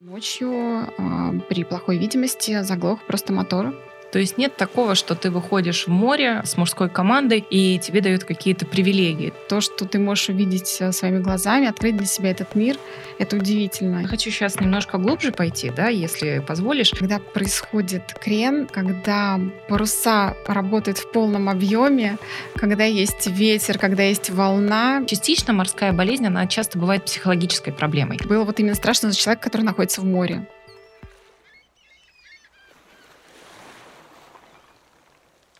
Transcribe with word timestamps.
Ночью 0.00 0.52
э, 0.52 1.40
при 1.48 1.64
плохой 1.64 1.98
видимости 1.98 2.62
заглох 2.62 3.04
просто 3.04 3.32
мотор. 3.32 3.74
То 4.12 4.18
есть 4.18 4.38
нет 4.38 4.56
такого, 4.56 4.94
что 4.94 5.14
ты 5.14 5.30
выходишь 5.30 5.86
в 5.86 5.90
море 5.90 6.42
с 6.44 6.56
мужской 6.56 6.88
командой 6.88 7.44
и 7.50 7.78
тебе 7.78 8.00
дают 8.00 8.24
какие-то 8.24 8.64
привилегии. 8.64 9.32
То, 9.48 9.60
что 9.60 9.84
ты 9.84 9.98
можешь 9.98 10.30
увидеть 10.30 10.78
э, 10.80 10.92
своими 10.92 11.18
глазами, 11.18 11.66
открыть 11.66 11.96
для 11.96 12.06
себя 12.06 12.30
этот 12.30 12.54
мир, 12.54 12.76
это 13.18 13.36
удивительно. 13.36 14.00
Я 14.00 14.08
хочу 14.08 14.30
сейчас 14.30 14.58
немножко 14.60 14.96
глубже 14.98 15.32
пойти, 15.32 15.70
да, 15.70 15.88
если 15.88 16.42
позволишь. 16.46 16.90
Когда 16.90 17.18
происходит 17.18 18.14
крен, 18.18 18.66
когда 18.66 19.38
паруса 19.68 20.36
работают 20.46 20.98
в 20.98 21.10
полном 21.12 21.48
объеме, 21.48 22.18
когда 22.56 22.84
есть 22.84 23.26
ветер, 23.26 23.78
когда 23.78 24.04
есть 24.04 24.30
волна. 24.30 25.04
Частично 25.06 25.52
морская 25.52 25.92
болезнь, 25.92 26.26
она 26.26 26.46
часто 26.46 26.78
бывает 26.78 27.04
психологической 27.04 27.72
проблемой. 27.72 28.18
Было 28.24 28.44
вот 28.44 28.58
именно 28.58 28.74
страшно 28.74 29.10
за 29.10 29.16
человека, 29.16 29.42
который 29.44 29.62
находится 29.62 30.00
в 30.00 30.04
море. 30.04 30.46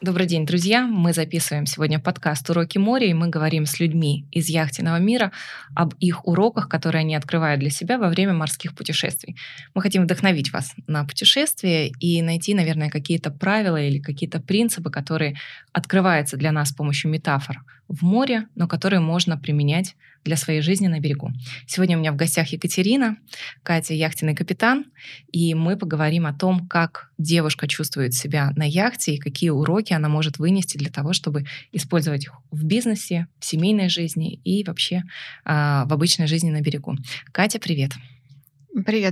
Добрый 0.01 0.29
день, 0.29 0.47
друзья! 0.47 0.87
Мы 0.87 1.13
записываем 1.13 1.67
сегодня 1.67 1.99
подкаст 1.99 2.49
«Уроки 2.49 2.79
моря», 2.79 3.09
и 3.09 3.15
мы 3.15 3.27
говорим 3.27 3.67
с 3.67 3.81
людьми 3.81 4.29
из 4.31 4.49
яхтенного 4.49 4.99
мира 4.99 5.33
об 5.75 5.95
их 5.99 6.25
уроках, 6.25 6.69
которые 6.69 7.01
они 7.01 7.17
открывают 7.17 7.59
для 7.59 7.71
себя 7.71 7.99
во 7.99 8.09
время 8.09 8.33
морских 8.33 8.77
путешествий. 8.77 9.35
Мы 9.75 9.83
хотим 9.83 10.05
вдохновить 10.05 10.53
вас 10.53 10.73
на 10.87 11.05
путешествие 11.05 11.89
и 11.99 12.23
найти, 12.23 12.55
наверное, 12.55 12.91
какие-то 12.91 13.33
правила 13.33 13.77
или 13.77 13.99
какие-то 13.99 14.39
принципы, 14.39 14.89
которые 14.89 15.35
открываются 15.73 16.37
для 16.37 16.53
нас 16.53 16.69
с 16.69 16.75
помощью 16.75 17.11
метафор 17.11 17.65
в 17.89 18.03
море, 18.03 18.49
но 18.55 18.69
которые 18.69 19.01
можно 19.01 19.37
применять 19.37 19.97
для 20.25 20.37
своей 20.37 20.61
жизни 20.61 20.89
на 20.89 21.01
берегу. 21.01 21.33
Сегодня 21.67 21.97
у 21.97 22.01
меня 22.01 22.13
в 22.13 22.17
гостях 22.17 22.49
Екатерина, 22.49 23.17
Катя 23.63 23.95
яхтенный 23.95 24.35
капитан, 24.35 24.87
и 25.33 25.55
мы 25.55 25.77
поговорим 25.77 26.27
о 26.27 26.35
том, 26.35 26.69
как 26.69 27.11
девушка 27.19 27.67
чувствует 27.67 28.15
себя 28.15 28.51
на 28.57 28.65
яхте 28.65 29.15
и 29.15 29.19
какие 29.19 29.51
уроки 29.51 29.93
она 29.93 30.09
может 30.09 30.39
вынести 30.39 30.77
для 30.77 30.91
того, 30.91 31.13
чтобы 31.13 31.47
использовать 31.73 32.25
их 32.25 32.35
в 32.51 32.65
бизнесе, 32.65 33.27
в 33.39 33.45
семейной 33.45 33.89
жизни 33.89 34.41
и 34.45 34.65
вообще 34.65 34.97
э, 35.45 35.85
в 35.87 35.93
обычной 35.93 36.27
жизни 36.27 36.51
на 36.51 36.61
берегу. 36.61 36.97
Катя, 37.33 37.59
привет! 37.59 37.93
Привет, 37.93 38.18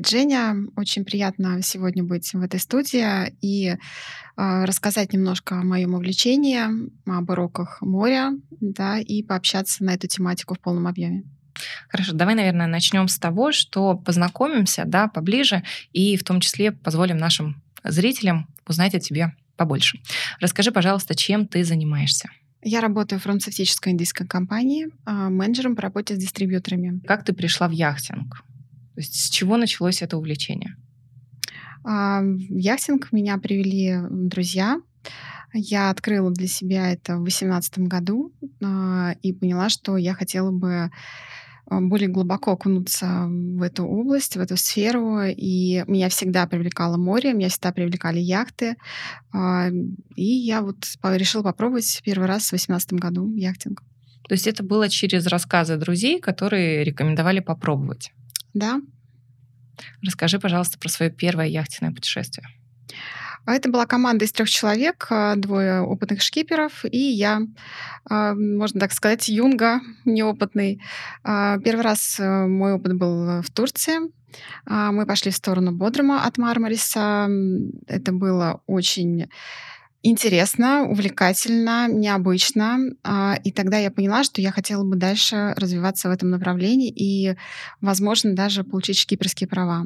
Женя. 0.08 0.56
Очень 0.76 1.04
приятно 1.04 1.60
сегодня 1.62 2.04
быть 2.04 2.32
в 2.32 2.42
этой 2.42 2.60
студии 2.60 3.34
и 3.40 3.68
э, 3.68 3.76
рассказать 4.36 5.12
немножко 5.12 5.58
о 5.58 5.64
моем 5.64 5.94
увлечении, 5.94 6.60
об 7.06 7.30
уроках 7.30 7.80
моря, 7.80 8.32
да, 8.60 8.98
и 8.98 9.22
пообщаться 9.22 9.84
на 9.84 9.94
эту 9.94 10.06
тематику 10.06 10.54
в 10.54 10.60
полном 10.60 10.86
объеме. 10.86 11.24
Хорошо, 11.88 12.12
давай, 12.12 12.34
наверное, 12.34 12.66
начнем 12.66 13.08
с 13.08 13.18
того, 13.18 13.52
что 13.52 13.94
познакомимся, 13.94 14.84
да, 14.86 15.08
поближе, 15.08 15.62
и 15.92 16.16
в 16.16 16.24
том 16.24 16.40
числе 16.40 16.72
позволим 16.72 17.16
нашим 17.16 17.62
зрителям 17.82 18.48
узнать 18.66 18.94
о 18.94 19.00
тебе 19.00 19.34
побольше. 19.56 19.98
Расскажи, 20.40 20.70
пожалуйста, 20.70 21.14
чем 21.14 21.46
ты 21.46 21.64
занимаешься? 21.64 22.30
Я 22.62 22.80
работаю 22.80 23.20
в 23.20 23.22
фармацевтической 23.22 23.92
индийской 23.92 24.26
компании, 24.26 24.88
а, 25.04 25.30
менеджером 25.30 25.76
по 25.76 25.82
работе 25.82 26.14
с 26.14 26.18
дистрибьюторами. 26.18 27.00
Как 27.06 27.24
ты 27.24 27.32
пришла 27.32 27.68
в 27.68 27.70
яхтинг? 27.70 28.42
То 28.96 29.02
есть 29.02 29.14
с 29.14 29.28
чего 29.28 29.58
началось 29.58 30.00
это 30.00 30.16
увлечение? 30.16 30.74
А, 31.84 32.22
в 32.22 32.56
яхтинг 32.56 33.12
меня 33.12 33.36
привели 33.36 33.98
друзья. 34.10 34.80
Я 35.52 35.90
открыла 35.90 36.30
для 36.30 36.48
себя 36.48 36.92
это 36.92 37.16
в 37.16 37.24
2018 37.24 37.78
году 37.80 38.32
а, 38.64 39.14
и 39.20 39.34
поняла, 39.34 39.68
что 39.68 39.98
я 39.98 40.14
хотела 40.14 40.50
бы 40.50 40.90
а, 41.66 41.80
более 41.82 42.08
глубоко 42.08 42.52
окунуться 42.52 43.26
в 43.28 43.60
эту 43.60 43.84
область, 43.84 44.38
в 44.38 44.40
эту 44.40 44.56
сферу. 44.56 45.20
И 45.24 45.84
меня 45.86 46.08
всегда 46.08 46.46
привлекало 46.46 46.96
море, 46.96 47.34
меня 47.34 47.50
всегда 47.50 47.72
привлекали 47.72 48.18
яхты. 48.18 48.76
И 50.16 50.24
я 50.24 50.62
вот 50.62 50.86
решила 51.02 51.42
попробовать 51.42 52.00
первый 52.02 52.28
раз 52.28 52.46
в 52.46 52.50
2018 52.52 52.94
году 52.94 53.30
яхтинг. 53.34 53.82
То 54.26 54.32
есть 54.32 54.46
это 54.46 54.64
было 54.64 54.88
через 54.88 55.26
рассказы 55.26 55.76
друзей, 55.76 56.18
которые 56.18 56.82
рекомендовали 56.82 57.40
попробовать? 57.40 58.10
Да. 58.54 58.80
Расскажи, 60.02 60.38
пожалуйста, 60.38 60.78
про 60.78 60.88
свое 60.88 61.10
первое 61.10 61.46
яхтенное 61.46 61.92
путешествие. 61.92 62.46
А 63.46 63.54
это 63.54 63.70
была 63.70 63.86
команда 63.86 64.24
из 64.24 64.32
трех 64.32 64.50
человек, 64.50 65.06
а, 65.08 65.36
двое 65.36 65.80
опытных 65.80 66.20
шкиперов 66.20 66.84
и 66.84 66.98
я, 66.98 67.42
а, 68.04 68.34
можно 68.34 68.80
так 68.80 68.92
сказать, 68.92 69.28
юнга 69.28 69.80
неопытный. 70.04 70.82
Первый 71.22 71.82
раз 71.82 72.18
э, 72.18 72.46
мой 72.46 72.72
опыт 72.74 72.94
был 72.94 73.42
в 73.42 73.50
Турции. 73.50 73.98
Мы 74.66 75.06
пошли 75.06 75.30
в 75.30 75.36
сторону 75.36 75.72
Бодрума 75.72 76.24
от 76.24 76.38
Мармариса. 76.38 77.28
Это 77.86 78.12
было 78.12 78.60
очень 78.66 79.28
интересно, 80.06 80.86
увлекательно, 80.88 81.88
необычно. 81.88 82.78
А, 83.02 83.36
и 83.44 83.52
тогда 83.52 83.78
я 83.78 83.90
поняла, 83.90 84.24
что 84.24 84.40
я 84.40 84.52
хотела 84.52 84.84
бы 84.84 84.96
дальше 84.96 85.54
развиваться 85.56 86.08
в 86.08 86.12
этом 86.12 86.30
направлении 86.30 86.90
и, 86.90 87.36
возможно, 87.80 88.34
даже 88.34 88.64
получить 88.64 88.98
шкиперские 88.98 89.48
права. 89.48 89.84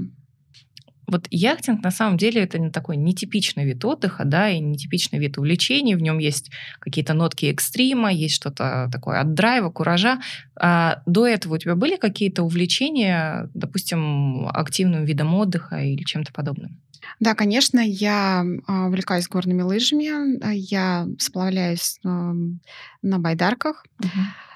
Вот 1.06 1.26
яхтинг 1.30 1.82
на 1.82 1.90
самом 1.90 2.16
деле 2.18 2.42
это 2.42 2.70
такой 2.70 2.96
нетипичный 2.96 3.64
вид 3.64 3.84
отдыха, 3.84 4.24
да, 4.24 4.48
и 4.48 4.60
нетипичный 4.60 5.18
вид 5.18 5.38
увлечений. 5.38 5.96
В 5.96 6.02
нем 6.02 6.18
есть 6.18 6.52
какие-то 6.78 7.14
нотки 7.14 7.46
экстрима, 7.46 8.12
есть 8.12 8.36
что-то 8.36 8.88
такое 8.92 9.20
от 9.20 9.34
драйва, 9.34 9.70
куража. 9.70 10.20
А 10.54 11.02
до 11.06 11.26
этого 11.26 11.54
у 11.54 11.58
тебя 11.58 11.74
были 11.74 11.96
какие-то 11.96 12.44
увлечения, 12.44 13.50
допустим, 13.54 14.46
активным 14.50 15.04
видом 15.04 15.34
отдыха 15.34 15.82
или 15.82 16.04
чем-то 16.04 16.32
подобным? 16.32 16.80
Да, 17.18 17.34
конечно, 17.34 17.80
я 17.80 18.44
а, 18.66 18.86
увлекаюсь 18.86 19.28
горными 19.28 19.62
лыжами, 19.62 20.42
а, 20.42 20.52
я 20.52 21.06
сплавляюсь 21.18 21.98
на 22.02 23.18
байдарках, 23.18 23.84
угу. 23.98 24.08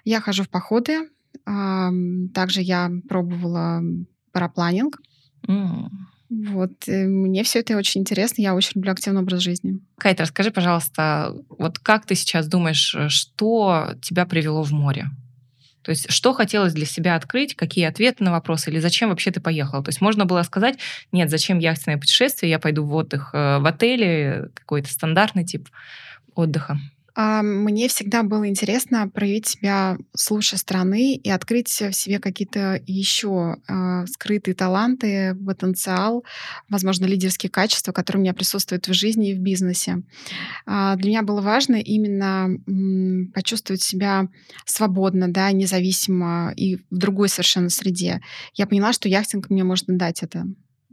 я 0.05 0.21
хожу 0.21 0.45
в 0.45 0.49
походы, 0.49 1.09
также 1.45 2.63
я 2.63 2.91
пробовала 3.09 3.83
парапланинг. 4.33 4.99
Mm. 5.47 5.89
Вот, 6.31 6.89
э, 6.89 7.07
мне 7.07 7.45
все 7.45 7.61
это 7.61 7.77
очень 7.77 8.01
интересно, 8.01 8.43
я 8.43 8.55
очень 8.55 8.73
люблю 8.77 8.93
активный 8.93 9.21
образ 9.21 9.41
жизни. 9.41 9.79
Кайт, 9.99 10.21
расскажи, 10.21 10.51
пожалуйста, 10.51 11.35
вот 11.49 11.79
как 11.79 12.07
ты 12.07 12.15
сейчас 12.15 12.49
думаешь, 12.49 12.95
э, 12.95 13.09
что 13.09 13.91
тебя 14.03 14.27
привело 14.27 14.63
в 14.63 14.73
море? 14.73 15.11
То 15.85 15.91
есть 15.91 16.11
что 16.11 16.33
хотелось 16.33 16.73
для 16.73 16.87
себя 16.87 17.15
открыть, 17.15 17.55
какие 17.55 17.85
ответы 17.85 18.25
на 18.25 18.33
вопросы, 18.33 18.71
или 18.71 18.79
зачем 18.79 19.11
вообще 19.11 19.31
ты 19.31 19.41
поехал? 19.41 19.83
То 19.83 19.91
есть 19.91 20.01
можно 20.01 20.25
было 20.25 20.43
сказать, 20.43 20.79
нет, 21.13 21.31
зачем 21.31 21.59
яхтенное 21.59 21.99
путешествие, 21.99 22.51
я 22.51 22.59
пойду 22.59 22.85
в 22.85 22.95
отдых 22.95 23.31
э, 23.35 23.59
в 23.59 23.67
отеле, 23.67 24.49
какой-то 24.55 24.91
стандартный 24.91 25.45
тип 25.45 25.69
отдыха. 26.35 26.79
А, 27.15 27.43
мне 27.43 27.89
всегда 27.89 28.23
было 28.23 28.49
интересно 28.49 29.09
проявить 29.09 29.47
себя 29.47 29.99
с 30.15 30.31
лучшей 30.31 30.59
стороны 30.59 31.15
и 31.15 31.31
открыть 31.31 31.69
в 31.69 31.93
себе 31.93 32.19
какие-то 32.19 32.81
еще 32.87 33.57
а, 33.69 34.07
скрытые 34.07 34.55
таланты, 34.55 35.37
потенциал, 35.47 36.25
возможно, 36.69 37.07
лидерские 37.07 37.51
качества, 37.51 37.93
которые 37.93 38.21
у 38.21 38.23
меня 38.23 38.35
присутствуют 38.35 38.89
в 38.89 38.95
жизни 38.95 39.31
и 39.31 39.35
в 39.35 39.39
бизнесе. 39.39 40.03
А, 40.67 40.97
для 40.97 41.11
меня 41.11 41.23
было 41.23 41.41
важно 41.41 41.77
именно 41.77 42.51
почувствовать 43.33 43.83
себя 43.83 44.29
свободно, 44.65 45.29
да, 45.29 45.53
независимо 45.53 46.53
и 46.57 46.77
в 46.77 46.97
другой 46.97 47.29
совершенно 47.29 47.71
среде. 47.71 48.21
Я 48.55 48.67
поняла, 48.67 48.93
что 48.93 49.09
яхтинг 49.09 49.51
мне 49.51 49.63
может 49.63 49.87
дать 49.87 50.23
это 50.23 50.47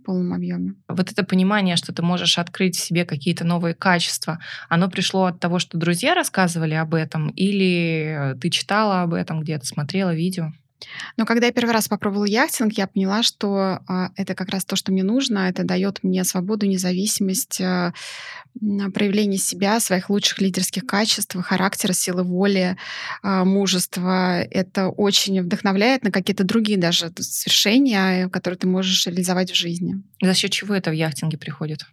полном 0.03 0.33
объеме. 0.33 0.75
Вот 0.87 1.11
это 1.11 1.23
понимание, 1.23 1.75
что 1.75 1.93
ты 1.93 2.01
можешь 2.01 2.37
открыть 2.37 2.75
в 2.75 2.79
себе 2.79 3.05
какие-то 3.05 3.45
новые 3.45 3.73
качества, 3.73 4.39
оно 4.69 4.89
пришло 4.89 5.25
от 5.25 5.39
того, 5.39 5.59
что 5.59 5.77
друзья 5.77 6.15
рассказывали 6.15 6.73
об 6.73 6.93
этом, 6.93 7.29
или 7.29 8.35
ты 8.41 8.49
читала 8.49 9.01
об 9.03 9.13
этом 9.13 9.41
где-то, 9.41 9.65
смотрела 9.65 10.13
видео? 10.13 10.51
Но 11.17 11.25
когда 11.25 11.47
я 11.47 11.51
первый 11.51 11.71
раз 11.71 11.87
попробовала 11.87 12.25
яхтинг, 12.25 12.73
я 12.73 12.87
поняла, 12.87 13.23
что 13.23 13.79
а, 13.87 14.11
это 14.15 14.35
как 14.35 14.49
раз 14.49 14.65
то, 14.65 14.75
что 14.75 14.91
мне 14.91 15.03
нужно. 15.03 15.49
Это 15.49 15.63
дает 15.63 16.03
мне 16.03 16.23
свободу, 16.23 16.65
независимость, 16.65 17.61
а, 17.61 17.93
проявление 18.93 19.39
себя, 19.39 19.79
своих 19.79 20.09
лучших 20.09 20.41
лидерских 20.41 20.85
качеств, 20.85 21.35
характера, 21.41 21.93
силы 21.93 22.23
воли, 22.23 22.77
а, 23.21 23.45
мужества. 23.45 24.41
Это 24.41 24.89
очень 24.89 25.41
вдохновляет 25.41 26.03
на 26.03 26.11
какие-то 26.11 26.43
другие 26.43 26.77
даже 26.77 27.11
свершения, 27.19 28.29
которые 28.29 28.57
ты 28.57 28.67
можешь 28.67 29.05
реализовать 29.07 29.51
в 29.51 29.55
жизни. 29.55 30.01
За 30.21 30.33
счет 30.33 30.51
чего 30.51 30.75
это 30.75 30.89
в 30.89 30.93
яхтинге 30.93 31.37
приходит? 31.37 31.85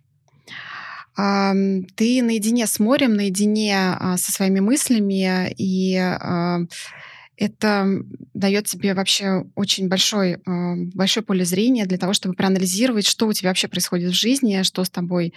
Ты 1.16 2.22
наедине 2.22 2.68
с 2.68 2.78
морем, 2.78 3.14
наедине 3.14 3.98
со 4.16 4.30
своими 4.30 4.60
мыслями 4.60 5.52
и 5.58 5.96
это 7.38 7.86
дает 8.34 8.66
тебе 8.66 8.94
вообще 8.94 9.44
очень 9.54 9.88
большой, 9.88 10.38
а, 10.44 10.74
большое 10.94 11.24
поле 11.24 11.44
зрения 11.44 11.86
для 11.86 11.96
того, 11.96 12.12
чтобы 12.12 12.34
проанализировать, 12.34 13.06
что 13.06 13.26
у 13.26 13.32
тебя 13.32 13.50
вообще 13.50 13.68
происходит 13.68 14.10
в 14.10 14.18
жизни, 14.18 14.62
что 14.62 14.82
с 14.82 14.90
тобой, 14.90 15.32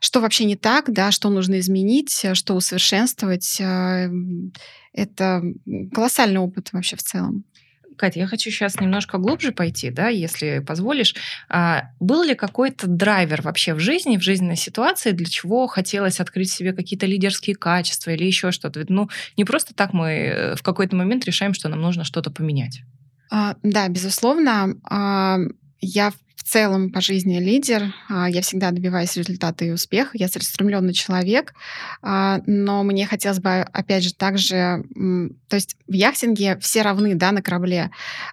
что 0.00 0.20
вообще 0.20 0.44
не 0.44 0.56
так, 0.56 0.92
да, 0.92 1.10
что 1.10 1.30
нужно 1.30 1.58
изменить, 1.58 2.24
что 2.34 2.54
усовершенствовать. 2.54 3.60
А, 3.60 4.08
это 4.92 5.42
колоссальный 5.92 6.40
опыт 6.40 6.72
вообще 6.72 6.96
в 6.96 7.02
целом. 7.02 7.44
Катя, 7.96 8.20
я 8.20 8.26
хочу 8.26 8.50
сейчас 8.50 8.80
немножко 8.80 9.18
глубже 9.18 9.52
пойти, 9.52 9.90
да, 9.90 10.08
если 10.08 10.60
позволишь. 10.60 11.14
А, 11.48 11.90
был 12.00 12.22
ли 12.22 12.34
какой-то 12.34 12.86
драйвер 12.86 13.42
вообще 13.42 13.74
в 13.74 13.80
жизни, 13.80 14.16
в 14.16 14.22
жизненной 14.22 14.56
ситуации, 14.56 15.12
для 15.12 15.26
чего 15.26 15.66
хотелось 15.66 16.20
открыть 16.20 16.50
себе 16.50 16.72
какие-то 16.72 17.06
лидерские 17.06 17.56
качества 17.56 18.10
или 18.10 18.24
еще 18.24 18.50
что-то? 18.50 18.84
Ну, 18.88 19.08
не 19.36 19.44
просто 19.44 19.74
так 19.74 19.92
мы 19.92 20.10
э, 20.10 20.56
в 20.56 20.62
какой-то 20.62 20.96
момент 20.96 21.24
решаем, 21.24 21.54
что 21.54 21.68
нам 21.68 21.80
нужно 21.80 22.04
что-то 22.04 22.30
поменять. 22.30 22.82
А, 23.30 23.56
да, 23.62 23.88
безусловно. 23.88 24.74
А, 24.84 25.38
я 25.82 26.12
в 26.36 26.44
целом 26.44 26.90
по 26.90 27.00
жизни 27.00 27.38
лидер. 27.38 27.94
А, 28.08 28.28
я 28.28 28.40
всегда 28.42 28.70
добиваюсь 28.70 29.16
результата 29.16 29.64
и 29.64 29.70
успеха. 29.70 30.10
Я 30.14 30.28
целеустремленный 30.28 30.92
человек. 30.92 31.54
А, 32.02 32.40
но 32.46 32.82
мне 32.82 33.06
хотелось 33.06 33.38
бы, 33.38 33.60
опять 33.60 34.04
же, 34.04 34.14
также... 34.14 34.84
То 35.48 35.56
есть 35.56 35.76
в 35.86 35.92
яхтинге 35.92 36.58
все 36.58 36.82
равны 36.82 37.14
да, 37.14 37.32
на 37.32 37.42
корабле. 37.42 37.90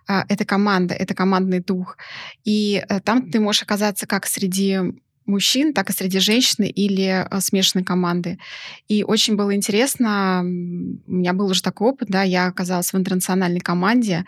А, 0.07 0.25
это 0.27 0.45
команда, 0.45 0.93
это 0.93 1.13
командный 1.13 1.59
дух. 1.59 1.97
И 2.43 2.83
э, 2.87 2.99
там 3.01 3.29
ты 3.29 3.39
можешь 3.39 3.63
оказаться 3.63 4.07
как 4.07 4.25
среди 4.25 4.79
мужчин, 5.25 5.73
так 5.73 5.89
и 5.89 5.93
среди 5.93 6.19
женщин 6.19 6.63
или 6.63 7.27
смешанной 7.39 7.85
команды. 7.85 8.39
И 8.87 9.03
очень 9.03 9.35
было 9.35 9.55
интересно, 9.55 10.41
у 10.41 11.11
меня 11.11 11.33
был 11.33 11.45
уже 11.45 11.61
такой 11.61 11.89
опыт, 11.89 12.09
да, 12.09 12.23
я 12.23 12.47
оказалась 12.47 12.91
в 12.91 12.97
интернациональной 12.97 13.59
команде, 13.59 14.25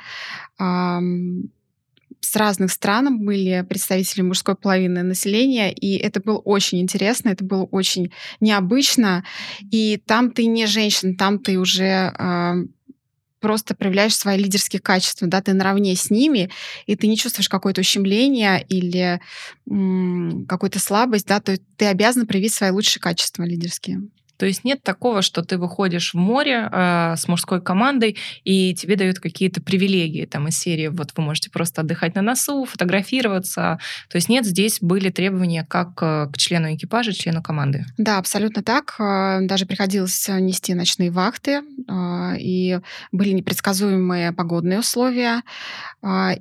с 2.22 2.36
разных 2.36 2.72
стран 2.72 3.20
были 3.26 3.66
представители 3.68 4.22
мужской 4.22 4.56
половины 4.56 5.04
населения, 5.04 5.74
и 5.74 5.98
это 5.98 6.22
было 6.22 6.38
очень 6.38 6.80
интересно, 6.80 7.30
это 7.30 7.44
было 7.44 7.64
очень 7.64 8.12
необычно. 8.40 9.26
И 9.72 10.02
там 10.06 10.32
ты 10.32 10.46
не 10.46 10.66
женщина, 10.68 11.16
там 11.18 11.40
ты 11.40 11.60
уже 11.60 12.14
э, 12.18 12.54
просто 13.42 13.76
проявляешь 13.76 14.16
свои 14.16 14.38
лидерские 14.38 14.80
качества, 14.80 15.28
да, 15.28 15.42
ты 15.42 15.54
наравне 15.54 15.96
с 15.96 16.10
ними, 16.10 16.50
и 16.86 16.96
ты 16.96 17.08
не 17.08 17.18
чувствуешь 17.18 17.50
какое-то 17.50 17.82
ущемление 17.82 18.64
или 18.70 19.20
м- 19.70 20.46
какую-то 20.48 20.80
слабость, 20.80 21.28
да, 21.28 21.42
то 21.42 21.58
ты 21.76 21.86
обязан 21.86 22.28
проявить 22.28 22.54
свои 22.54 22.70
лучшие 22.70 23.02
качества 23.02 23.44
лидерские. 23.44 24.04
То 24.42 24.48
есть 24.48 24.64
нет 24.64 24.82
такого, 24.82 25.22
что 25.22 25.44
ты 25.44 25.60
выходишь 25.60 26.16
в 26.16 26.18
море 26.18 26.68
э, 26.72 27.14
с 27.16 27.28
мужской 27.28 27.62
командой, 27.62 28.18
и 28.44 28.74
тебе 28.74 28.96
дают 28.96 29.20
какие-то 29.20 29.62
привилегии 29.62 30.26
там 30.26 30.48
из 30.48 30.58
серии, 30.58 30.88
вот 30.88 31.12
вы 31.16 31.22
можете 31.22 31.52
просто 31.52 31.82
отдыхать 31.82 32.16
на 32.16 32.24
носу, 32.24 32.66
фотографироваться. 32.66 33.78
То 34.10 34.16
есть 34.16 34.30
нет, 34.30 34.44
здесь 34.44 34.80
были 34.82 35.12
требования 35.12 35.64
как 35.64 35.90
э, 36.02 36.28
к 36.34 36.38
члену 36.40 36.74
экипажа, 36.74 37.14
члену 37.14 37.44
команды. 37.44 37.86
Да, 38.00 38.18
абсолютно 38.18 38.64
так. 38.64 38.96
Э, 38.98 39.42
даже 39.46 39.68
приходилось 39.68 40.28
нести 40.28 40.74
ночные 40.74 41.12
вахты, 41.12 41.62
э, 41.88 42.38
и 42.40 42.80
были 43.12 43.34
непредсказуемые 43.34 44.32
погодные 44.32 44.80
условия, 44.80 45.44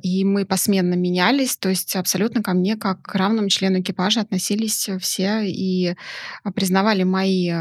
и 0.03 0.25
мы 0.25 0.47
посменно 0.47 0.95
менялись, 0.95 1.59
то 1.59 1.69
есть 1.69 1.95
абсолютно 1.97 2.43
ко 2.43 2.55
мне 2.55 2.77
как 2.77 3.03
к 3.03 3.15
равному 3.15 3.51
члену 3.51 3.81
экипажа 3.81 4.23
относились 4.23 4.89
все 5.01 5.43
и 5.45 5.97
признавали 6.55 7.03
мои 7.03 7.53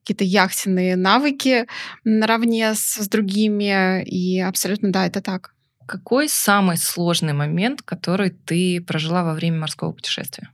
какие-то 0.00 0.24
яхтенные 0.24 0.96
навыки 0.96 1.66
наравне 2.04 2.74
с, 2.74 2.96
с 2.96 3.08
другими. 3.08 4.02
И 4.04 4.40
абсолютно, 4.40 4.92
да, 4.92 5.06
это 5.06 5.20
так. 5.20 5.54
Какой 5.86 6.28
самый 6.28 6.76
сложный 6.76 7.32
момент, 7.32 7.82
который 7.82 8.30
ты 8.30 8.80
прожила 8.80 9.22
во 9.22 9.34
время 9.34 9.60
морского 9.60 9.92
путешествия? 9.92 10.50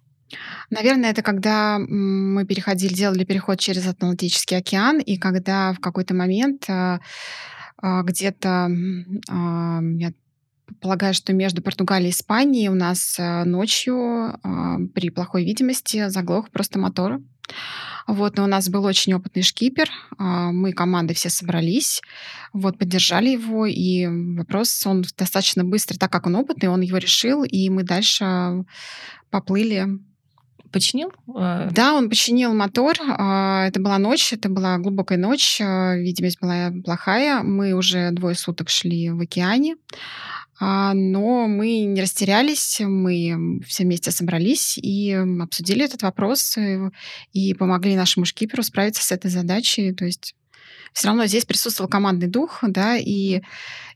Наверное, 0.70 1.10
это 1.10 1.22
когда 1.22 1.78
мы 1.78 2.44
переходили, 2.46 2.94
делали 2.94 3.24
переход 3.24 3.58
через 3.60 3.86
Атлантический 3.86 4.56
океан, 4.56 4.98
и 4.98 5.16
когда 5.16 5.72
в 5.72 5.80
какой-то 5.80 6.14
момент 6.14 6.64
а, 6.68 7.00
а, 7.78 8.02
где-то, 8.02 8.70
а, 9.28 9.80
я 9.82 10.12
полагаю, 10.80 11.12
что 11.12 11.32
между 11.32 11.62
Португалией 11.62 12.08
и 12.08 12.12
Испанией 12.12 12.68
у 12.68 12.74
нас 12.74 13.18
ночью 13.18 14.38
при 14.94 15.10
плохой 15.10 15.44
видимости 15.44 16.08
заглох 16.08 16.50
просто 16.50 16.78
мотор. 16.78 17.20
Вот, 18.06 18.36
но 18.36 18.44
у 18.44 18.46
нас 18.48 18.68
был 18.68 18.84
очень 18.84 19.14
опытный 19.14 19.42
шкипер, 19.42 19.88
а, 20.18 20.50
мы 20.50 20.72
команды 20.72 21.14
все 21.14 21.30
собрались, 21.30 22.02
вот, 22.52 22.76
поддержали 22.78 23.30
его, 23.30 23.64
и 23.66 24.06
вопрос, 24.36 24.84
он 24.86 25.04
достаточно 25.16 25.62
быстро, 25.64 25.96
так 25.96 26.10
как 26.10 26.26
он 26.26 26.34
опытный, 26.34 26.68
он 26.68 26.80
его 26.80 26.98
решил, 26.98 27.44
и 27.44 27.68
мы 27.68 27.84
дальше 27.84 28.64
поплыли 29.30 29.86
починил? 30.72 31.12
Э, 31.36 31.68
да, 31.70 31.94
он 31.94 32.08
починил 32.08 32.54
мотор. 32.54 32.96
А, 33.00 33.66
это 33.66 33.80
была 33.80 33.98
ночь, 33.98 34.32
это 34.32 34.48
была 34.48 34.78
глубокая 34.78 35.18
ночь, 35.18 35.60
а, 35.60 35.96
видимость 35.96 36.40
была 36.40 36.72
плохая. 36.84 37.42
Мы 37.42 37.74
уже 37.74 38.10
двое 38.10 38.34
суток 38.34 38.68
шли 38.68 39.10
в 39.10 39.20
океане. 39.20 39.76
А, 40.64 40.94
но 40.94 41.48
мы 41.48 41.80
не 41.80 42.00
растерялись, 42.00 42.78
мы 42.80 43.60
все 43.66 43.82
вместе 43.82 44.12
собрались 44.12 44.78
и 44.78 45.12
обсудили 45.12 45.84
этот 45.84 46.02
вопрос 46.02 46.56
э, 46.56 46.90
и 47.32 47.52
помогли 47.54 47.96
нашему 47.96 48.26
шкиперу 48.26 48.62
справиться 48.62 49.02
с 49.02 49.10
этой 49.10 49.30
задачей. 49.30 49.92
То 49.92 50.04
есть 50.04 50.34
все 50.92 51.08
равно 51.08 51.26
здесь 51.26 51.44
присутствовал 51.44 51.88
командный 51.88 52.28
дух, 52.28 52.58
да, 52.62 52.96
и 52.96 53.42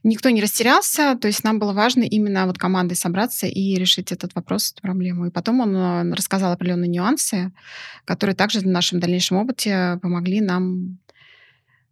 никто 0.03 0.29
не 0.29 0.41
растерялся, 0.41 1.15
то 1.15 1.27
есть 1.27 1.43
нам 1.43 1.59
было 1.59 1.73
важно 1.73 2.03
именно 2.03 2.47
вот 2.47 2.57
командой 2.57 2.95
собраться 2.95 3.47
и 3.47 3.75
решить 3.75 4.11
этот 4.11 4.35
вопрос, 4.35 4.71
эту 4.71 4.81
проблему. 4.81 5.27
И 5.27 5.31
потом 5.31 5.59
он 5.59 5.75
э, 5.75 6.15
рассказал 6.15 6.51
определенные 6.51 6.89
нюансы, 6.89 7.51
которые 8.05 8.35
также 8.35 8.59
в 8.59 8.67
нашем 8.67 8.99
дальнейшем 8.99 9.37
опыте 9.37 9.99
помогли 10.01 10.41
нам 10.41 10.97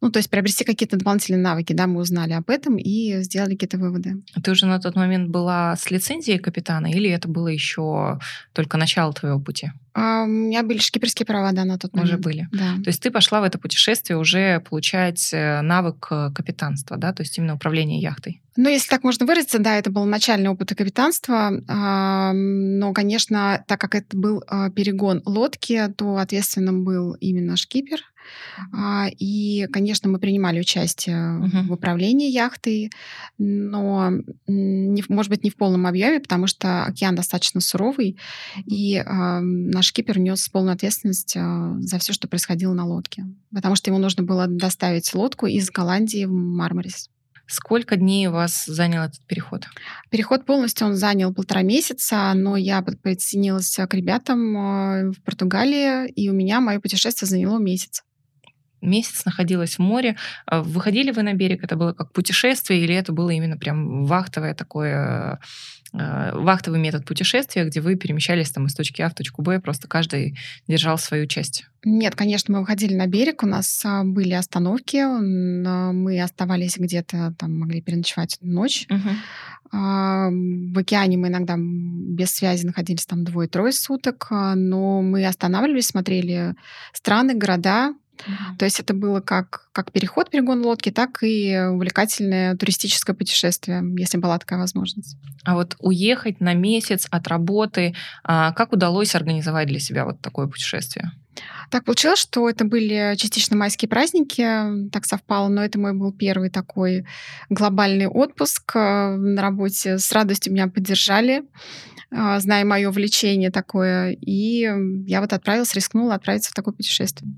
ну, 0.05 0.11
то 0.11 0.19
есть 0.19 0.29
приобрести 0.29 0.63
какие-то 0.63 0.97
дополнительные 0.97 1.41
навыки, 1.41 1.73
да, 1.73 1.87
мы 1.87 1.99
узнали 1.99 2.33
об 2.33 2.51
этом 2.51 2.77
и 2.77 3.23
сделали 3.23 3.53
какие-то 3.53 3.79
выводы. 3.79 4.21
А 4.35 4.41
ты 4.41 4.51
уже 4.51 4.67
на 4.67 4.79
тот 4.79 4.95
момент 4.95 5.29
была 5.29 5.75
с 5.75 5.89
лицензией 5.89 6.37
капитана 6.37 6.91
или 6.91 7.09
это 7.09 7.27
было 7.27 7.47
еще 7.47 8.19
только 8.53 8.77
начало 8.77 9.13
твоего 9.13 9.39
пути? 9.39 9.71
А, 9.95 10.25
у 10.25 10.27
меня 10.27 10.61
были 10.61 10.77
шкиперские 10.77 11.25
права, 11.25 11.53
да, 11.53 11.65
на 11.65 11.79
тот 11.79 11.95
момент. 11.95 12.11
Уже 12.11 12.21
были. 12.21 12.47
Да. 12.51 12.75
То 12.83 12.89
есть 12.89 13.01
ты 13.01 13.09
пошла 13.09 13.41
в 13.41 13.45
это 13.45 13.57
путешествие 13.57 14.17
уже 14.17 14.59
получать 14.59 15.33
э, 15.33 15.61
навык 15.61 16.07
э, 16.11 16.29
капитанства, 16.35 16.97
да, 16.97 17.11
то 17.11 17.23
есть 17.23 17.35
именно 17.39 17.55
управление 17.55 17.99
яхтой. 17.99 18.43
Ну, 18.57 18.69
если 18.69 18.87
так 18.87 19.03
можно 19.03 19.25
выразиться, 19.25 19.57
да, 19.57 19.75
это 19.75 19.89
был 19.89 20.05
начальный 20.05 20.49
опыт 20.49 20.69
капитанства. 20.69 21.49
Но, 21.67 22.93
конечно, 22.93 23.63
так 23.67 23.81
как 23.81 23.95
это 23.95 24.15
был 24.15 24.43
а, 24.47 24.69
перегон 24.69 25.21
лодки, 25.25 25.91
то 25.97 26.17
ответственным 26.17 26.85
был 26.85 27.15
именно 27.15 27.57
шкипер. 27.57 27.99
А, 28.73 29.07
и, 29.09 29.67
конечно, 29.71 30.09
мы 30.09 30.19
принимали 30.19 30.59
участие 30.59 31.39
угу. 31.39 31.67
в 31.67 31.71
управлении 31.73 32.29
яхтой, 32.29 32.91
но, 33.37 34.11
не, 34.47 35.03
может 35.09 35.29
быть, 35.29 35.43
не 35.43 35.49
в 35.49 35.55
полном 35.55 35.87
объеме, 35.87 36.19
потому 36.19 36.47
что 36.47 36.85
океан 36.85 37.15
достаточно 37.15 37.61
суровый, 37.61 38.17
и 38.65 38.95
э, 38.95 39.39
наш 39.39 39.91
кипер 39.93 40.19
нес 40.19 40.47
полную 40.49 40.73
ответственность 40.73 41.35
э, 41.35 41.73
за 41.79 41.99
все, 41.99 42.13
что 42.13 42.27
происходило 42.27 42.73
на 42.73 42.85
лодке, 42.85 43.25
потому 43.53 43.75
что 43.75 43.89
ему 43.89 43.99
нужно 43.99 44.23
было 44.23 44.47
доставить 44.47 45.13
лодку 45.13 45.47
из 45.47 45.69
Голландии 45.69 46.25
в 46.25 46.31
Мармарис. 46.31 47.09
Сколько 47.47 47.95
дней 47.95 48.27
у 48.27 48.31
вас 48.31 48.65
занял 48.65 49.03
этот 49.03 49.23
переход? 49.27 49.65
Переход 50.09 50.45
полностью 50.45 50.87
он 50.87 50.95
занял 50.95 51.31
полтора 51.31 51.61
месяца, 51.61 52.33
но 52.33 52.57
я 52.57 52.81
присоединилась 52.81 53.75
к 53.75 53.93
ребятам 53.93 55.11
в 55.11 55.21
Португалии, 55.23 56.09
и 56.09 56.29
у 56.29 56.33
меня 56.33 56.59
мое 56.59 56.79
путешествие 56.79 57.29
заняло 57.29 57.59
месяц 57.59 58.03
месяц 58.85 59.25
находилась 59.25 59.75
в 59.75 59.79
море. 59.79 60.15
А 60.45 60.61
выходили 60.61 61.11
вы 61.11 61.23
на 61.23 61.33
берег? 61.33 61.63
Это 61.63 61.75
было 61.75 61.93
как 61.93 62.11
путешествие 62.11 62.83
или 62.83 62.93
это 62.93 63.11
было 63.11 63.29
именно 63.29 63.57
прям 63.57 64.05
вахтовое 64.05 64.53
такое 64.53 65.39
э, 65.93 66.31
вахтовый 66.33 66.79
метод 66.79 67.05
путешествия, 67.05 67.65
где 67.65 67.81
вы 67.81 67.95
перемещались 67.95 68.51
там 68.51 68.67
из 68.67 68.75
точки 68.75 69.01
А 69.01 69.09
в 69.09 69.13
точку 69.13 69.41
Б, 69.41 69.59
просто 69.59 69.87
каждый 69.87 70.37
держал 70.67 70.97
свою 70.97 71.27
часть? 71.27 71.65
Нет, 71.83 72.15
конечно, 72.15 72.53
мы 72.53 72.61
выходили 72.61 72.95
на 72.95 73.05
берег, 73.05 73.43
у 73.43 73.47
нас 73.47 73.81
а, 73.85 74.03
были 74.03 74.33
остановки, 74.33 74.97
мы 74.97 76.19
оставались 76.19 76.77
где-то, 76.77 77.35
там 77.37 77.59
могли 77.59 77.79
переночевать 77.79 78.39
ночь. 78.41 78.87
Угу. 78.89 79.09
В 79.71 80.79
океане 80.79 81.17
мы 81.17 81.27
иногда 81.27 81.55
без 81.57 82.31
связи 82.31 82.65
находились 82.65 83.05
там 83.05 83.23
двое-трое 83.23 83.73
суток, 83.73 84.27
но 84.31 85.01
мы 85.01 85.25
останавливались, 85.25 85.87
смотрели 85.87 86.55
страны, 86.93 87.35
города, 87.35 87.93
Mm-hmm. 88.17 88.57
То 88.57 88.65
есть 88.65 88.79
это 88.79 88.93
было 88.93 89.21
как, 89.21 89.69
как 89.71 89.91
переход, 89.91 90.29
перегон 90.29 90.63
лодки, 90.63 90.91
так 90.91 91.23
и 91.23 91.57
увлекательное 91.71 92.55
туристическое 92.55 93.15
путешествие, 93.15 93.83
если 93.97 94.17
была 94.17 94.37
такая 94.39 94.59
возможность. 94.59 95.17
А 95.43 95.55
вот 95.55 95.75
уехать 95.79 96.41
на 96.41 96.53
месяц 96.53 97.07
от 97.11 97.27
работы, 97.27 97.95
а, 98.23 98.51
как 98.53 98.73
удалось 98.73 99.15
организовать 99.15 99.67
для 99.67 99.79
себя 99.79 100.05
вот 100.05 100.21
такое 100.21 100.47
путешествие? 100.47 101.11
Так 101.69 101.83
получилось, 101.83 102.19
что 102.19 102.49
это 102.49 102.65
были 102.65 103.15
частично 103.17 103.57
майские 103.57 103.89
праздники, 103.89 104.89
так 104.91 105.05
совпало, 105.05 105.49
но 105.49 105.63
это 105.63 105.79
мой 105.79 105.93
был 105.93 106.13
первый 106.13 106.49
такой 106.49 107.05
глобальный 107.49 108.07
отпуск 108.07 108.75
э, 108.75 109.15
на 109.15 109.41
работе. 109.41 109.97
С 109.97 110.11
радостью 110.11 110.53
меня 110.53 110.67
поддержали, 110.67 111.43
а, 112.11 112.39
зная 112.39 112.63
мое 112.65 112.89
увлечение 112.89 113.51
такое, 113.51 114.11
и 114.11 114.69
я 115.07 115.21
вот 115.21 115.33
отправилась, 115.33 115.73
рискнула 115.73 116.15
отправиться 116.15 116.51
в 116.51 116.53
такое 116.53 116.73
путешествие. 116.73 117.33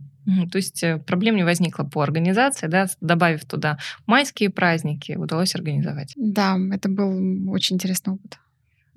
То 0.52 0.58
есть 0.58 0.84
э, 0.84 0.98
проблем 0.98 1.36
не 1.38 1.44
возникло 1.44 1.84
по 1.84 2.02
организации, 2.02 2.68
да, 2.68 2.88
добавив 3.00 3.46
туда 3.46 3.78
майские 4.06 4.50
праздники, 4.50 5.14
удалось 5.14 5.56
организовать. 5.56 6.14
Да, 6.18 6.58
это 6.72 6.90
был 6.90 7.50
очень 7.50 7.76
интересный 7.76 8.14
опыт. 8.14 8.38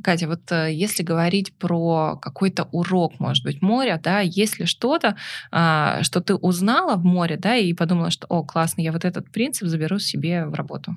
Катя, 0.03 0.27
вот 0.27 0.51
э, 0.51 0.73
если 0.73 1.03
говорить 1.03 1.55
про 1.55 2.17
какой-то 2.17 2.65
урок, 2.73 3.21
может 3.21 3.45
быть, 3.45 3.63
моря, 3.63 4.01
да, 4.03 4.21
есть 4.21 4.59
ли 4.59 4.67
что-то, 4.67 5.17
а, 5.53 6.03
что 6.03 6.21
ты 6.21 6.35
узнала 6.35 6.97
в 6.97 7.05
море, 7.05 7.37
да, 7.37 7.57
и 7.57 7.73
подумала, 7.75 8.11
что, 8.11 8.27
о, 8.29 8.43
классно, 8.43 8.81
я 8.81 8.93
вот 8.93 9.05
этот 9.05 9.31
принцип 9.31 9.69
заберу 9.69 9.99
себе 9.99 10.47
в 10.47 10.55
работу? 10.55 10.97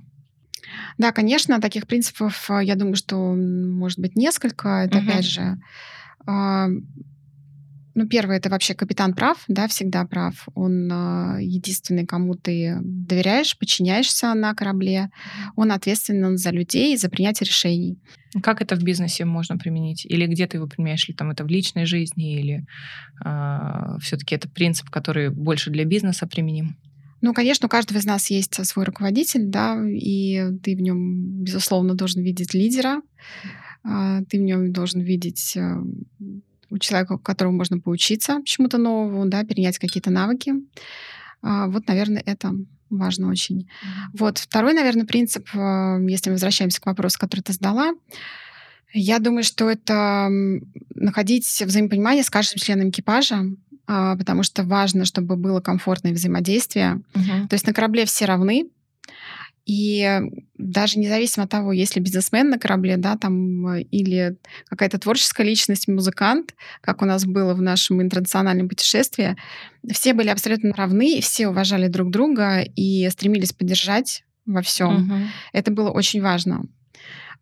Да, 0.97 1.11
конечно, 1.11 1.61
таких 1.61 1.85
принципов, 1.85 2.49
а, 2.49 2.63
я 2.63 2.75
думаю, 2.75 2.95
что 2.95 3.17
может 3.17 3.99
быть 3.99 4.15
несколько. 4.15 4.69
Это 4.69 4.99
Мгм. 4.99 5.09
опять 5.09 5.25
же, 5.25 5.57
а, 6.25 6.67
ну, 7.95 8.07
первое, 8.07 8.37
это 8.37 8.49
вообще 8.49 8.73
капитан 8.73 9.13
прав, 9.13 9.43
да, 9.47 9.67
всегда 9.67 10.05
прав. 10.05 10.47
Он 10.55 10.89
а, 10.91 11.37
единственный, 11.39 12.05
кому 12.05 12.35
ты 12.35 12.77
доверяешь, 12.81 13.57
подчиняешься 13.57 14.33
на 14.33 14.53
корабле. 14.53 15.09
Он 15.55 15.71
ответственен 15.71 16.37
за 16.37 16.51
людей, 16.51 16.97
за 16.97 17.09
принятие 17.09 17.47
решений. 17.47 17.99
Как 18.41 18.61
это 18.61 18.75
в 18.75 18.83
бизнесе 18.83 19.25
можно 19.25 19.57
применить? 19.57 20.05
Или 20.05 20.25
где 20.25 20.47
ты 20.47 20.57
его 20.57 20.67
применяешь? 20.67 21.07
Или 21.07 21.15
там 21.15 21.29
это 21.29 21.43
в 21.43 21.47
личной 21.47 21.85
жизни? 21.85 22.39
Или 22.39 22.65
все-таки 24.01 24.35
это 24.35 24.49
принцип, 24.49 24.89
который 24.89 25.29
больше 25.29 25.69
для 25.69 25.85
бизнеса 25.85 26.25
применим? 26.25 26.75
Ну, 27.23 27.33
конечно, 27.33 27.67
у 27.67 27.69
каждого 27.69 27.99
из 27.99 28.05
нас 28.05 28.29
есть 28.29 28.59
а, 28.59 28.65
свой 28.65 28.83
руководитель, 28.83 29.45
да, 29.45 29.81
и 29.87 30.43
ты 30.61 30.75
в 30.75 30.81
нем, 30.81 31.41
безусловно, 31.41 31.93
должен 31.93 32.21
видеть 32.21 32.53
лидера, 32.53 33.01
а, 33.81 34.23
ты 34.23 34.39
в 34.39 34.41
нем 34.41 34.73
должен 34.73 34.99
видеть 34.99 35.55
а, 35.55 35.81
у 36.73 36.77
человека, 36.79 37.13
у 37.13 37.17
которого 37.19 37.51
можно 37.51 37.79
поучиться 37.79 38.41
чему-то 38.45 38.77
новому, 38.77 39.25
да, 39.25 39.43
перенять 39.43 39.77
какие-то 39.77 40.09
навыки. 40.09 40.53
А, 41.41 41.67
Вот, 41.67 41.87
наверное, 41.87 42.23
это 42.25 42.53
важно 42.89 43.29
очень. 43.29 43.69
Вот 44.13 44.37
второй, 44.37 44.73
наверное, 44.73 45.05
принцип, 45.05 45.47
а, 45.53 45.99
если 45.99 46.29
мы 46.29 46.35
возвращаемся 46.35 46.81
к 46.81 46.85
вопросу, 46.85 47.19
который 47.19 47.41
ты 47.41 47.53
задала, 47.53 47.93
я 48.93 49.19
думаю, 49.19 49.43
что 49.43 49.69
это 49.69 50.29
находить 50.93 51.63
взаимопонимание 51.65 52.23
с 52.23 52.29
каждым 52.29 52.59
членом 52.59 52.89
экипажа, 52.89 53.45
а, 53.85 54.15
потому 54.15 54.43
что 54.43 54.63
важно, 54.63 55.05
чтобы 55.05 55.35
было 55.35 55.59
комфортное 55.59 56.13
взаимодействие. 56.13 57.01
Мгм. 57.13 57.47
То 57.47 57.55
есть 57.55 57.67
на 57.67 57.73
корабле 57.73 58.05
все 58.05 58.25
равны, 58.25 58.69
и 59.65 60.21
даже 60.57 60.99
независимо 60.99 61.45
от 61.45 61.51
того, 61.51 61.71
есть 61.71 61.95
ли 61.95 62.01
бизнесмен 62.01 62.49
на 62.49 62.59
корабле, 62.59 62.97
да, 62.97 63.15
там, 63.15 63.67
э, 63.67 63.81
или 63.83 64.37
какая-то 64.67 64.99
творческая 64.99 65.43
личность, 65.43 65.87
музыкант, 65.87 66.53
как 66.81 67.01
у 67.01 67.05
нас 67.05 67.25
было 67.25 67.53
в 67.53 67.61
нашем 67.61 68.01
интернациональном 68.01 68.67
путешествии, 68.67 69.37
все 69.91 70.13
были 70.13 70.29
абсолютно 70.29 70.73
равны, 70.73 71.21
все 71.21 71.47
уважали 71.47 71.87
друг 71.87 72.11
друга 72.11 72.61
и 72.61 73.09
стремились 73.09 73.53
поддержать 73.53 74.23
во 74.45 74.61
всем. 74.61 75.03
Мгм. 75.03 75.29
Это 75.53 75.71
было 75.71 75.89
очень 75.89 76.21
важно. 76.21 76.63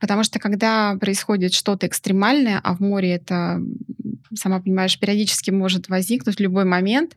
Потому 0.01 0.23
что 0.23 0.39
когда 0.39 0.97
происходит 0.99 1.53
что-то 1.53 1.85
экстремальное, 1.85 2.59
а 2.63 2.75
в 2.75 2.79
море 2.79 3.11
это, 3.11 3.61
сама 4.33 4.59
понимаешь, 4.59 4.99
периодически 4.99 5.51
может 5.51 5.89
возникнуть 5.89 6.37
в 6.37 6.39
любой 6.41 6.65
момент, 6.65 7.15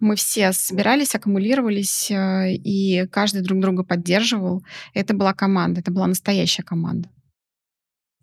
мы 0.00 0.16
все 0.16 0.52
собирались, 0.52 1.14
аккумулировались, 1.14 2.10
э, 2.10 2.52
и 2.52 3.06
каждый 3.10 3.40
друг 3.40 3.58
друга 3.60 3.82
поддерживал. 3.84 4.62
Это 4.92 5.14
была 5.14 5.32
команда, 5.32 5.80
это 5.80 5.90
была 5.90 6.06
настоящая 6.06 6.62
команда. 6.62 7.08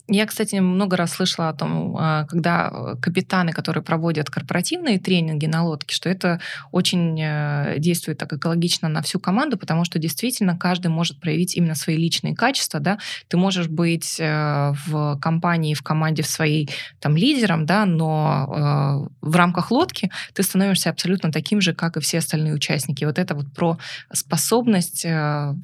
Я, 0.09 0.25
кстати, 0.25 0.55
много 0.55 0.97
раз 0.97 1.13
слышала 1.13 1.47
о 1.47 1.53
том, 1.53 1.95
а, 1.97 2.25
когда 2.25 2.95
капитаны, 3.01 3.53
которые 3.53 3.85
проводят 3.85 4.29
корпоративные 4.29 4.99
тренинги 4.99 5.45
на 5.45 5.63
лодке, 5.63 5.95
что 5.95 6.09
это 6.09 6.41
очень 6.73 7.17
э, 7.21 7.75
действует 7.77 8.17
так 8.17 8.33
экологично 8.33 8.89
на 8.89 9.01
всю 9.01 9.21
команду, 9.21 9.57
потому 9.57 9.85
что 9.85 9.99
действительно 9.99 10.57
каждый 10.57 10.87
может 10.87 11.21
проявить 11.21 11.55
именно 11.55 11.73
свои 11.73 11.95
личные 11.95 12.35
качества, 12.35 12.81
да. 12.81 12.99
Ты 13.29 13.37
можешь 13.37 13.69
быть 13.69 14.17
э, 14.19 14.73
в 14.85 15.17
компании, 15.21 15.73
в 15.73 15.83
команде 15.83 16.21
в 16.21 16.27
своей 16.27 16.69
там 16.99 17.15
лидером, 17.15 17.65
да, 17.65 17.85
но 17.85 19.09
э, 19.21 19.25
в 19.25 19.35
рамках 19.37 19.71
лодки 19.71 20.11
ты 20.33 20.43
становишься 20.43 20.89
абсолютно 20.89 21.31
таким 21.31 21.61
же, 21.61 21.73
как 21.73 21.95
и 21.95 22.01
все 22.01 22.17
остальные 22.17 22.55
участники. 22.55 23.05
Вот 23.05 23.17
это 23.17 23.35
вот 23.35 23.53
про 23.53 23.77
способность 24.11 25.05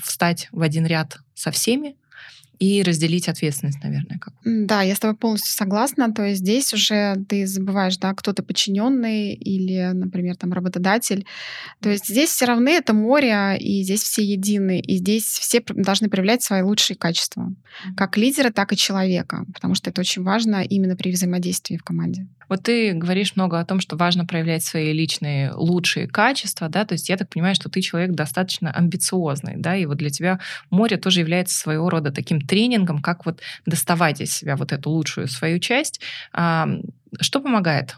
встать 0.01 0.47
в 0.53 0.61
один 0.61 0.85
ряд 0.85 1.17
со 1.33 1.51
всеми, 1.51 1.95
и 2.59 2.83
разделить 2.83 3.29
ответственность, 3.29 3.81
наверное, 3.81 4.19
как. 4.19 4.33
Да, 4.43 4.81
я 4.81 4.93
с 4.93 4.99
тобой 4.99 5.15
полностью 5.15 5.53
согласна. 5.53 6.13
То 6.13 6.23
есть 6.25 6.41
здесь 6.41 6.73
уже 6.73 7.15
ты 7.27 7.47
забываешь, 7.47 7.97
да, 7.97 8.13
кто 8.13 8.33
ты 8.33 8.43
подчиненный 8.43 9.33
или, 9.33 9.91
например, 9.93 10.35
там 10.35 10.51
работодатель. 10.51 11.25
То 11.79 11.89
есть 11.89 12.07
здесь 12.07 12.29
все 12.29 12.45
равны, 12.45 12.69
это 12.69 12.93
море, 12.93 13.57
и 13.59 13.83
здесь 13.83 14.03
все 14.03 14.23
едины, 14.23 14.79
и 14.81 14.97
здесь 14.97 15.23
все 15.23 15.63
должны 15.69 16.09
проявлять 16.09 16.43
свои 16.43 16.61
лучшие 16.61 16.97
качества, 16.97 17.53
как 17.95 18.17
лидера, 18.17 18.51
так 18.51 18.73
и 18.73 18.77
человека, 18.77 19.45
потому 19.53 19.73
что 19.73 19.89
это 19.89 20.01
очень 20.01 20.23
важно 20.23 20.63
именно 20.63 20.97
при 20.97 21.11
взаимодействии 21.11 21.77
в 21.77 21.83
команде. 21.83 22.27
Вот 22.49 22.63
ты 22.63 22.93
говоришь 22.93 23.35
много 23.35 23.59
о 23.59 23.65
том, 23.65 23.79
что 23.79 23.95
важно 23.95 24.25
проявлять 24.25 24.65
свои 24.65 24.91
личные 24.91 25.53
лучшие 25.53 26.07
качества, 26.07 26.67
да, 26.67 26.83
то 26.83 26.93
есть 26.93 27.07
я 27.07 27.15
так 27.15 27.29
понимаю, 27.29 27.55
что 27.55 27.69
ты 27.69 27.79
человек 27.81 28.11
достаточно 28.11 28.71
амбициозный, 28.71 29.53
да, 29.55 29.75
и 29.75 29.85
вот 29.85 29.97
для 29.97 30.09
тебя 30.09 30.39
море 30.69 30.97
тоже 30.97 31.21
является 31.21 31.57
своего 31.57 31.89
рода 31.89 32.11
таким 32.11 32.41
тренингом, 32.41 33.01
как 33.01 33.25
вот 33.25 33.39
доставать 33.65 34.19
из 34.19 34.33
себя 34.33 34.55
вот 34.55 34.71
эту 34.71 34.89
лучшую 34.89 35.27
свою 35.27 35.59
часть. 35.59 36.01
Что 36.33 37.39
помогает 37.39 37.95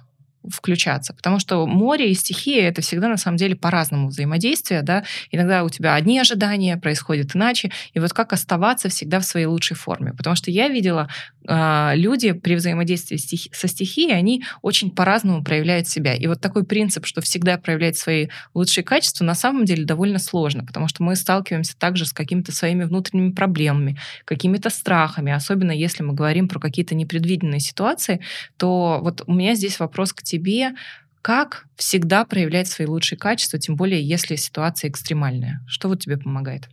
включаться, 0.50 1.13
потому 1.13 1.39
что 1.39 1.65
море 1.67 2.12
и 2.12 2.13
стихия 2.13 2.67
это 2.67 2.81
всегда 2.81 3.07
на 3.07 3.17
самом 3.17 3.38
деле 3.38 3.55
по-разному 3.55 4.07
взаимодействие, 4.07 4.81
да, 4.81 5.03
иногда 5.31 5.63
у 5.63 5.69
тебя 5.69 5.95
одни 5.95 6.19
ожидания 6.19 6.77
происходят 6.77 7.36
иначе, 7.36 7.71
и 7.93 8.00
вот 8.00 8.13
как 8.13 8.33
оставаться 8.33 8.89
всегда 8.89 9.19
в 9.19 9.25
своей 9.25 9.45
лучшей 9.45 9.75
форме, 9.75 10.13
потому 10.13 10.36
что 10.36 10.51
я 10.51 10.67
видела 10.67 11.10
э, 11.48 11.91
люди 11.95 12.31
при 12.31 12.55
взаимодействии 12.55 13.17
со 13.17 13.67
стихией, 13.67 14.15
они 14.15 14.43
очень 14.62 14.91
по-разному 14.91 15.43
проявляют 15.43 15.88
себя, 15.88 16.15
и 16.15 16.27
вот 16.27 16.41
такой 16.41 16.63
принцип, 16.63 17.05
что 17.05 17.21
всегда 17.21 17.57
проявлять 17.57 17.98
свои 17.98 18.27
лучшие 18.53 18.83
качества, 18.83 19.24
на 19.24 19.36
самом 19.36 19.65
деле 19.65 19.86
довольно 19.86 20.19
сложно, 20.19 20.65
потому 20.65 20.88
что 20.88 21.03
мы 21.03 21.15
сталкиваемся 21.15 21.77
также 21.77 22.05
с 22.05 22.13
какими-то 22.13 22.51
своими 22.51 22.83
внутренними 22.83 23.31
проблемами, 23.31 23.98
какими-то 24.25 24.69
страхами, 24.69 25.31
особенно 25.31 25.71
если 25.71 26.03
мы 26.03 26.13
говорим 26.13 26.48
про 26.48 26.60
какие-то 26.60 26.95
непредвиденные 26.95 27.60
ситуации, 27.60 28.21
то 28.57 29.00
вот 29.01 29.24
у 29.27 29.33
меня 29.33 29.55
здесь 29.55 29.79
вопрос 29.79 30.13
к 30.13 30.24
тебе. 30.24 30.30
Как 31.21 31.65
всегда 31.75 32.25
проявлять 32.25 32.67
свои 32.67 32.88
лучшие 32.88 33.17
качества, 33.17 33.59
тем 33.59 33.75
более 33.75 34.01
если 34.01 34.35
ситуация 34.35 34.89
экстремальная? 34.89 35.63
Что 35.67 35.88
вот 35.88 36.00
тебе 36.00 36.17
помогает? 36.17 36.67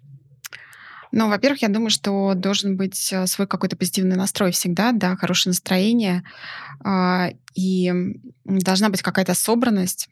Ну, 1.12 1.28
во-первых, 1.28 1.62
я 1.62 1.68
думаю, 1.68 1.90
что 1.90 2.34
должен 2.34 2.76
быть 2.76 3.12
э, 3.12 3.26
свой 3.26 3.46
какой-то 3.46 3.76
позитивный 3.76 4.16
настрой 4.16 4.52
всегда, 4.52 4.92
да, 4.92 5.16
хорошее 5.16 5.52
настроение, 5.52 6.22
а, 6.84 7.30
и 7.54 7.92
должна 8.44 8.90
быть 8.90 9.02
какая-то 9.02 9.34
собранность. 9.34 10.08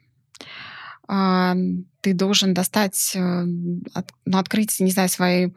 А, 1.06 1.54
Ты 2.00 2.14
должен 2.14 2.54
достать, 2.54 3.12
э, 3.14 3.18
ну, 3.44 4.38
открыть, 4.38 4.80
не 4.80 4.90
знаю, 4.90 5.08
свои 5.08 5.50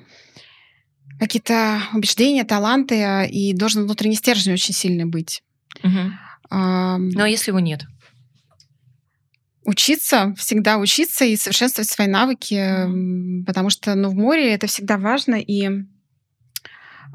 какие-то 1.19 1.81
убеждения, 1.93 2.43
таланты, 2.43 3.01
а, 3.01 3.23
и 3.23 3.53
должен 3.53 3.83
внутренний 3.83 4.15
стержень 4.15 4.53
очень 4.53 4.73
сильный 4.73 5.05
быть. 5.05 5.41
Мгм. 5.83 6.19
А 6.49 6.97
если 7.27 7.51
его 7.51 7.59
нет? 7.59 7.85
Учиться, 9.65 10.33
всегда 10.37 10.77
учиться 10.77 11.25
и 11.25 11.35
совершенствовать 11.35 11.89
свои 11.89 12.07
навыки, 12.07 13.45
потому 13.45 13.69
что, 13.69 13.93
ну, 13.95 14.09
в 14.09 14.15
море 14.15 14.53
это 14.53 14.67
всегда 14.67 14.97
важно, 14.97 15.35
и 15.35 15.69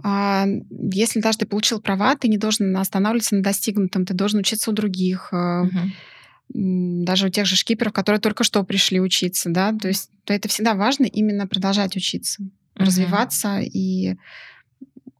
а, 0.02 0.46
если 0.68 1.20
даже 1.20 1.38
ты 1.38 1.46
получил 1.46 1.80
права, 1.80 2.14
ты 2.14 2.28
не 2.28 2.36
должен 2.36 2.76
останавливаться 2.76 3.34
на 3.34 3.42
достигнутом, 3.42 4.04
ты 4.04 4.12
должен 4.14 4.40
учиться 4.40 4.70
у 4.70 4.74
других, 4.74 5.30
м, 5.32 7.04
даже 7.04 7.26
у 7.26 7.30
тех 7.30 7.46
же 7.46 7.56
шкиперов, 7.56 7.92
которые 7.92 8.20
только 8.20 8.44
что 8.44 8.62
пришли 8.64 9.00
учиться, 9.00 9.50
да, 9.50 9.72
то 9.72 9.88
есть 9.88 10.10
то 10.24 10.34
это 10.34 10.48
всегда 10.48 10.74
важно 10.74 11.04
именно 11.04 11.46
продолжать 11.46 11.96
учиться, 11.96 12.42
Мгм. 12.42 12.52
развиваться 12.76 13.60
и 13.60 14.16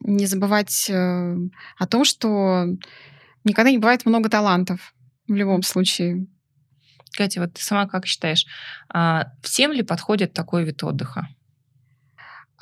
не 0.01 0.27
забывать 0.27 0.87
э, 0.91 1.37
о 1.79 1.87
том, 1.87 2.05
что 2.05 2.67
никогда 3.45 3.71
не 3.71 3.79
бывает 3.79 4.05
много 4.07 4.29
талантов 4.29 4.95
в 5.29 5.35
любом 5.35 5.63
случае. 5.63 6.27
Катя, 7.17 7.41
вот 7.41 7.55
ты 7.55 7.63
сама 7.63 7.87
как 7.87 8.07
считаешь, 8.07 8.45
а, 8.89 9.27
всем 9.43 9.73
ли 9.73 9.83
подходит 9.83 10.33
такой 10.33 10.65
вид 10.65 10.83
отдыха? 10.83 11.29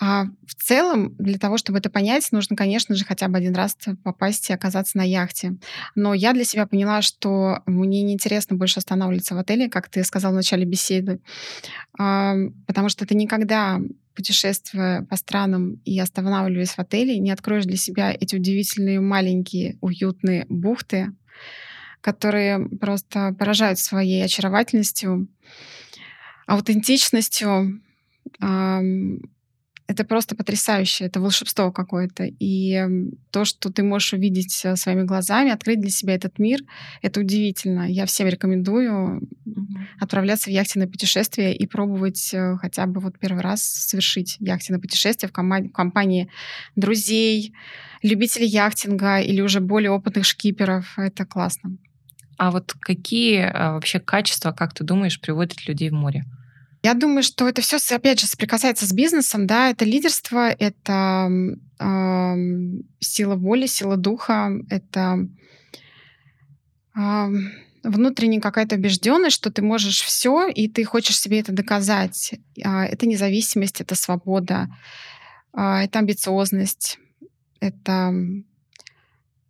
А 0.01 0.25
в 0.47 0.55
целом, 0.55 1.15
для 1.19 1.39
того, 1.39 1.59
чтобы 1.59 1.79
это 1.79 1.89
понять, 1.89 2.27
нужно, 2.33 2.57
конечно 2.57 2.95
же, 2.97 3.05
хотя 3.05 3.29
бы 3.29 3.39
один 3.39 3.55
раз 3.55 3.77
попасть 4.03 4.51
и 4.51 4.53
оказаться 4.53 4.99
на 4.99 5.03
яхте. 5.03 5.57
Но 5.95 6.13
я 6.13 6.33
для 6.33 6.45
себя 6.45 6.67
поняла, 6.67 7.03
что 7.03 7.63
мне 7.67 8.03
неинтересно 8.03 8.57
больше 8.57 8.81
останавливаться 8.81 9.37
в 9.37 9.39
отеле, 9.39 9.69
как 9.69 9.89
ты 9.89 10.03
сказал 10.03 10.33
в 10.33 10.35
начале 10.35 10.65
беседы, 10.65 11.21
потому 11.93 12.89
что 12.89 13.07
ты 13.07 13.15
никогда, 13.15 13.81
путешествуя 14.15 15.03
по 15.03 15.17
странам 15.17 15.81
и 15.85 15.99
останавливаясь 15.99 16.73
в 16.73 16.79
отеле, 16.79 17.19
не 17.19 17.31
откроешь 17.31 17.65
для 17.65 17.77
себя 17.77 18.13
эти 18.13 18.37
удивительные 18.37 19.01
маленькие 19.01 19.79
уютные 19.81 20.47
бухты, 20.49 21.13
которые 22.01 22.69
просто 22.69 23.35
поражают 23.39 23.79
своей 23.79 24.25
очаровательностью. 24.25 25.29
аутентичностью. 26.47 27.81
Это 29.93 30.05
просто 30.05 30.35
потрясающе, 30.35 31.05
это 31.05 31.21
волшебство 31.21 31.71
какое-то. 31.71 32.25
И 32.25 32.83
то, 33.31 33.45
что 33.45 33.71
ты 33.71 33.83
можешь 33.83 34.15
увидеть 34.15 34.65
э, 34.65 34.75
своими 34.77 35.03
глазами, 35.03 35.51
открыть 35.51 35.83
для 35.83 35.91
себя 35.91 36.15
этот 36.15 36.39
мир, 36.39 36.61
это 37.03 37.21
удивительно. 37.21 37.83
Я 37.83 38.07
всем 38.07 38.27
рекомендую 38.27 39.21
отправляться 40.01 40.49
в 40.49 40.53
яхтенное 40.55 40.89
путешествие 40.89 41.55
и 41.55 41.67
пробовать 41.67 42.33
э, 42.33 42.57
хотя 42.57 42.87
бы 42.87 43.01
вот 43.01 43.19
первый 43.19 43.43
раз 43.43 43.63
совершить 43.63 44.39
яхтенное 44.41 44.81
путешествие 44.81 45.29
в, 45.29 45.33
команде, 45.33 45.69
в 45.69 45.73
компании 45.73 46.31
друзей, 46.75 47.53
любителей 48.03 48.47
яхтинга 48.47 49.21
или 49.21 49.43
уже 49.43 49.61
более 49.61 49.91
опытных 49.91 50.25
шкиперов. 50.25 50.99
Это 50.99 51.27
классно. 51.27 51.77
А 52.39 52.51
вот 52.51 52.73
какие 52.81 53.43
а, 53.43 53.75
вообще 53.75 54.01
качества, 54.01 54.53
как 54.53 54.73
ты 54.73 54.85
думаешь, 54.85 55.21
приводят 55.21 55.69
людей 55.69 55.91
в 55.91 55.93
море? 55.93 56.25
Я 56.83 56.95
думаю, 56.95 57.23
что 57.23 57.49
это 57.49 57.63
все, 57.63 57.79
опять 57.95 58.21
же, 58.21 58.27
соприкасается 58.27 58.87
с 58.87 58.93
бизнесом, 58.93 59.47
да, 59.47 59.71
это 59.71 59.85
лидерство, 59.85 60.49
это 60.49 61.31
э, 61.79 62.35
сила 62.99 63.37
воли, 63.37 63.67
сила 63.67 63.97
духа, 63.97 64.51
это 64.69 65.29
э, 66.97 67.27
внутренняя 67.85 68.41
какая-то 68.41 68.75
убежденность, 68.77 69.37
что 69.37 69.53
ты 69.53 69.63
можешь 69.63 70.03
все, 70.03 70.49
и 70.49 70.69
ты 70.69 70.83
хочешь 70.85 71.21
себе 71.21 71.39
это 71.39 71.53
доказать. 71.53 72.35
Э, 72.57 72.83
это 72.83 73.07
независимость, 73.07 73.81
это 73.81 73.95
свобода, 73.95 74.69
э, 75.57 75.61
это 75.61 76.01
амбициозность, 76.01 76.99
это 77.61 78.13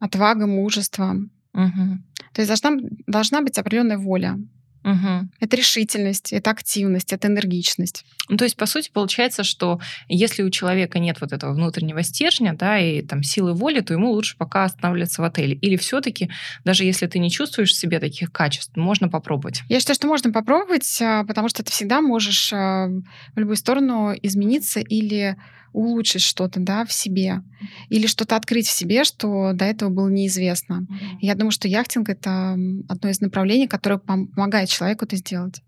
отвага, 0.00 0.46
мужество. 0.46 1.16
Угу. 1.54 1.98
То 2.34 2.42
есть 2.42 2.48
должна, 2.48 2.78
должна 3.06 3.40
быть 3.40 3.56
определенная 3.56 3.98
воля. 3.98 4.38
Угу. 4.84 5.28
Это 5.40 5.56
решительность, 5.56 6.32
это 6.32 6.50
активность, 6.50 7.12
это 7.12 7.28
энергичность. 7.28 8.04
Ну, 8.28 8.36
то 8.36 8.44
есть, 8.44 8.56
по 8.56 8.66
сути, 8.66 8.90
получается, 8.92 9.44
что 9.44 9.80
если 10.08 10.42
у 10.42 10.50
человека 10.50 10.98
нет 10.98 11.20
вот 11.20 11.32
этого 11.32 11.52
внутреннего 11.52 12.02
стержня, 12.02 12.54
да, 12.54 12.78
и 12.78 13.02
там 13.02 13.22
силы 13.22 13.52
воли, 13.52 13.80
то 13.80 13.94
ему 13.94 14.10
лучше 14.10 14.36
пока 14.36 14.64
останавливаться 14.64 15.22
в 15.22 15.24
отеле. 15.24 15.54
Или 15.54 15.76
все-таки, 15.76 16.30
даже 16.64 16.84
если 16.84 17.06
ты 17.06 17.18
не 17.18 17.30
чувствуешь 17.30 17.72
в 17.72 17.76
себе 17.76 18.00
таких 18.00 18.32
качеств, 18.32 18.76
можно 18.76 19.08
попробовать? 19.08 19.62
Я 19.68 19.80
считаю, 19.80 19.94
что 19.94 20.06
можно 20.06 20.32
попробовать, 20.32 20.98
а, 21.00 21.24
потому 21.24 21.48
что 21.48 21.62
ты 21.62 21.70
всегда 21.70 22.00
можешь 22.00 22.52
а, 22.52 22.88
в 23.34 23.38
любую 23.38 23.56
сторону 23.56 24.14
измениться 24.22 24.80
или 24.80 25.36
улучшить 25.72 26.22
что-то 26.22 26.60
да, 26.60 26.84
в 26.84 26.92
себе 26.92 27.42
или 27.88 28.06
что-то 28.06 28.36
открыть 28.36 28.66
в 28.66 28.72
себе, 28.72 29.04
что 29.04 29.52
до 29.52 29.64
этого 29.64 29.90
было 29.90 30.08
неизвестно. 30.08 30.86
Mm-hmm. 30.88 31.18
Я 31.20 31.34
думаю, 31.34 31.52
что 31.52 31.68
яхтинг— 31.68 32.08
это 32.10 32.56
одно 32.88 33.08
из 33.08 33.20
направлений, 33.20 33.68
которое 33.68 33.98
помогает 33.98 34.68
человеку 34.68 35.04
это 35.04 35.16
сделать. 35.16 35.62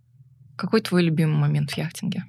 Какой 0.56 0.80
твой 0.80 1.02
любимый 1.02 1.36
момент 1.36 1.70
в 1.72 1.78
яхтинге? 1.78 2.24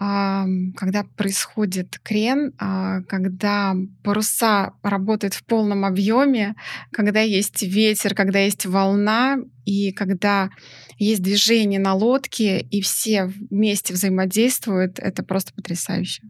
Когда 0.00 1.04
происходит 1.14 1.98
крен, 2.02 2.54
а, 2.58 3.02
когда 3.02 3.76
паруса 4.02 4.72
работают 4.82 5.34
в 5.34 5.44
полном 5.44 5.84
объеме, 5.84 6.54
когда 6.90 7.20
есть 7.20 7.62
ветер, 7.62 8.14
когда 8.14 8.38
есть 8.38 8.64
волна, 8.64 9.36
и 9.66 9.92
когда 9.92 10.48
есть 10.96 11.22
движение 11.22 11.78
на 11.78 11.92
лодке, 11.92 12.62
и 12.62 12.80
все 12.80 13.26
вместе 13.26 13.92
взаимодействуют, 13.92 14.98
это 14.98 15.22
просто 15.22 15.52
потрясающе. 15.52 16.22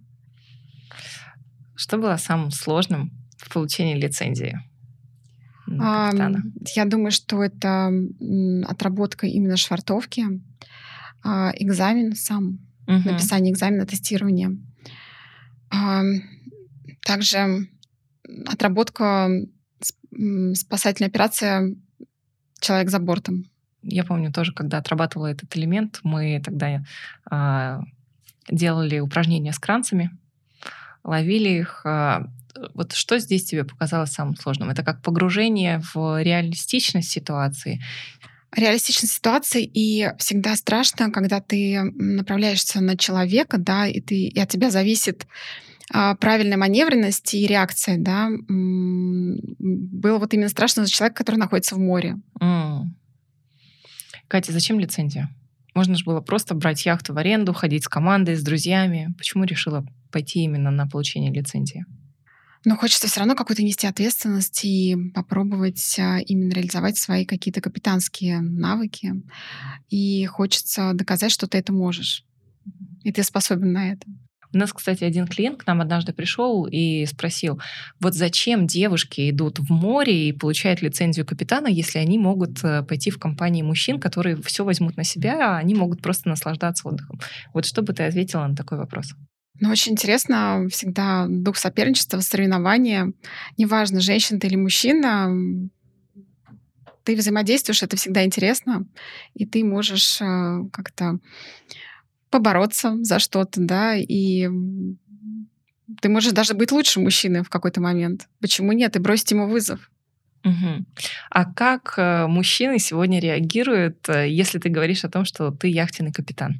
Что 1.76 1.96
было 1.96 2.16
самым 2.16 2.50
сложным 2.50 3.12
в 3.38 3.52
получении 3.52 3.94
лицензии? 3.94 4.58
А, 5.78 6.10
я 6.74 6.84
думаю, 6.86 7.12
что 7.12 7.40
это 7.40 7.92
отработка 8.66 9.28
именно 9.28 9.56
швартовки, 9.56 10.24
а, 11.22 11.52
экзамен 11.54 12.16
сам 12.16 12.58
угу. 12.98 13.10
написание 13.10 13.52
экзамена, 13.52 13.86
тестирование. 13.86 14.56
Также 17.02 17.68
отработка 18.46 19.30
спасательной 20.54 21.08
операции 21.08 21.76
«Человек 22.60 22.90
за 22.90 22.98
бортом». 22.98 23.44
Я 23.82 24.04
помню 24.04 24.32
тоже, 24.32 24.52
когда 24.52 24.78
отрабатывала 24.78 25.28
этот 25.28 25.56
элемент, 25.56 26.00
мы 26.02 26.42
тогда 26.44 26.84
э, 27.30 27.80
делали 28.50 28.98
упражнения 28.98 29.52
с 29.52 29.58
кранцами, 29.58 30.10
ловили 31.02 31.48
их. 31.48 31.80
Э, 31.86 32.26
вот 32.74 32.92
что 32.92 33.18
здесь 33.18 33.44
тебе 33.44 33.64
показалось 33.64 34.12
самым 34.12 34.36
сложным? 34.36 34.68
Это 34.68 34.82
как 34.82 35.00
погружение 35.00 35.80
в 35.94 36.22
реалистичность 36.22 37.10
ситуации 37.10 37.80
реалистичной 38.54 39.08
ситуации, 39.08 39.64
и 39.64 40.10
всегда 40.18 40.56
страшно, 40.56 41.10
когда 41.10 41.40
ты 41.40 41.80
направляешься 41.94 42.80
на 42.80 42.96
человека, 42.96 43.58
да, 43.58 43.86
и, 43.86 44.00
ты, 44.00 44.26
и 44.26 44.40
от 44.40 44.48
тебя 44.48 44.70
зависит 44.70 45.26
а, 45.92 46.14
правильная 46.16 46.56
маневренность 46.56 47.34
и 47.34 47.46
реакция, 47.46 47.96
да. 47.98 48.28
Было 48.48 50.18
вот 50.18 50.34
именно 50.34 50.48
страшно 50.48 50.84
за 50.84 50.90
человека, 50.90 51.18
который 51.18 51.36
находится 51.36 51.74
в 51.74 51.78
море. 51.78 52.16
Mm. 52.40 52.82
Катя, 54.28 54.52
зачем 54.52 54.78
лицензия? 54.78 55.28
Можно 55.74 55.96
же 55.96 56.04
было 56.04 56.20
просто 56.20 56.54
брать 56.54 56.84
яхту 56.84 57.14
в 57.14 57.18
аренду, 57.18 57.52
ходить 57.52 57.84
с 57.84 57.88
командой, 57.88 58.36
с 58.36 58.42
друзьями. 58.42 59.14
Почему 59.16 59.44
решила 59.44 59.84
пойти 60.10 60.40
именно 60.40 60.70
на 60.70 60.86
получение 60.86 61.32
лицензии? 61.32 61.84
Но 62.64 62.76
хочется 62.76 63.08
все 63.08 63.20
равно 63.20 63.34
какую-то 63.34 63.62
нести 63.62 63.86
ответственность 63.86 64.64
и 64.64 64.94
попробовать 65.14 65.98
а, 65.98 66.18
именно 66.18 66.52
реализовать 66.52 66.98
свои 66.98 67.24
какие-то 67.24 67.62
капитанские 67.62 68.40
навыки. 68.40 69.14
И 69.88 70.26
хочется 70.26 70.92
доказать, 70.92 71.32
что 71.32 71.46
ты 71.46 71.58
это 71.58 71.72
можешь. 71.72 72.24
И 73.02 73.12
ты 73.12 73.22
способен 73.22 73.72
на 73.72 73.92
это. 73.92 74.06
У 74.52 74.58
нас, 74.58 74.72
кстати, 74.72 75.04
один 75.04 75.26
клиент 75.26 75.62
к 75.62 75.66
нам 75.66 75.80
однажды 75.80 76.12
пришел 76.12 76.66
и 76.66 77.06
спросил, 77.06 77.60
вот 78.00 78.14
зачем 78.14 78.66
девушки 78.66 79.30
идут 79.30 79.60
в 79.60 79.70
море 79.70 80.28
и 80.28 80.32
получают 80.32 80.82
лицензию 80.82 81.24
капитана, 81.24 81.68
если 81.68 81.98
они 81.98 82.18
могут 82.18 82.62
э, 82.64 82.82
пойти 82.82 83.10
в 83.10 83.18
компании 83.18 83.62
мужчин, 83.62 84.00
которые 84.00 84.36
все 84.42 84.64
возьмут 84.64 84.96
на 84.96 85.04
себя, 85.04 85.56
а 85.56 85.58
они 85.58 85.74
могут 85.74 86.02
просто 86.02 86.28
наслаждаться 86.28 86.88
отдыхом. 86.88 87.20
Вот 87.54 87.64
что 87.64 87.82
бы 87.82 87.92
ты 87.92 88.02
ответила 88.02 88.46
на 88.46 88.56
такой 88.56 88.78
вопрос? 88.78 89.14
Ну, 89.60 89.70
очень 89.70 89.92
интересно 89.92 90.66
всегда 90.70 91.26
дух 91.28 91.56
соперничества, 91.58 92.20
соревнования. 92.20 93.12
Неважно, 93.58 94.00
женщина 94.00 94.40
ты 94.40 94.46
или 94.46 94.56
мужчина, 94.56 95.30
ты 97.04 97.16
взаимодействуешь, 97.16 97.82
это 97.82 97.96
всегда 97.96 98.24
интересно, 98.24 98.86
и 99.34 99.46
ты 99.46 99.64
можешь 99.64 100.20
э, 100.20 100.60
как-то 100.72 101.18
побороться 102.30 102.96
за 103.02 103.18
что-то, 103.18 103.60
да, 103.60 103.96
и 103.96 104.48
ты 106.00 106.08
можешь 106.08 106.32
даже 106.32 106.54
быть 106.54 106.72
лучше 106.72 107.00
мужчины 107.00 107.42
в 107.42 107.50
какой-то 107.50 107.80
момент. 107.80 108.28
Почему 108.40 108.72
нет? 108.72 108.96
И 108.96 109.00
бросить 109.00 109.30
ему 109.32 109.48
вызов. 109.48 109.90
Угу. 110.44 110.86
А 111.30 111.52
как 111.52 111.94
э, 111.98 112.26
мужчины 112.26 112.78
сегодня 112.78 113.20
реагируют, 113.20 114.08
э, 114.08 114.28
если 114.28 114.58
ты 114.58 114.70
говоришь 114.70 115.04
о 115.04 115.10
том, 115.10 115.24
что 115.24 115.50
ты 115.50 115.68
яхтенный 115.68 116.12
капитан? 116.12 116.58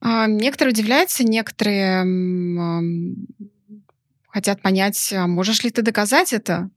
А, 0.00 0.26
некоторые 0.26 0.72
удивляются, 0.72 1.24
некоторые 1.24 2.04
хотят 4.28 4.62
понять, 4.62 5.12
а 5.12 5.26
можешь 5.26 5.64
ли 5.64 5.70
ты 5.70 5.82
доказать 5.82 6.32
это. 6.32 6.70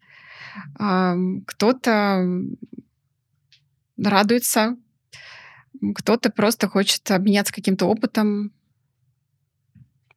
А, 0.80 1.16
кто-то 1.46 2.26
радуется, 3.98 4.78
кто-то 5.96 6.32
просто 6.32 6.68
хочет 6.68 7.10
обменяться 7.12 7.54
каким-то 7.54 7.86
опытом 7.86 8.52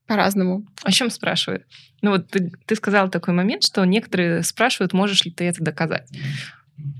по-разному. 0.06 0.66
О 0.82 0.92
чем 0.92 1.10
спрашивают? 1.10 1.66
Ну 2.02 2.10
вот 2.10 2.28
ты, 2.30 2.52
ты 2.66 2.76
сказала 2.76 3.10
такой 3.10 3.34
момент, 3.34 3.62
что 3.62 3.84
некоторые 3.84 4.42
спрашивают, 4.42 4.92
можешь 4.92 5.24
ли 5.24 5.30
ты 5.30 5.44
это 5.44 5.62
доказать. 5.62 6.08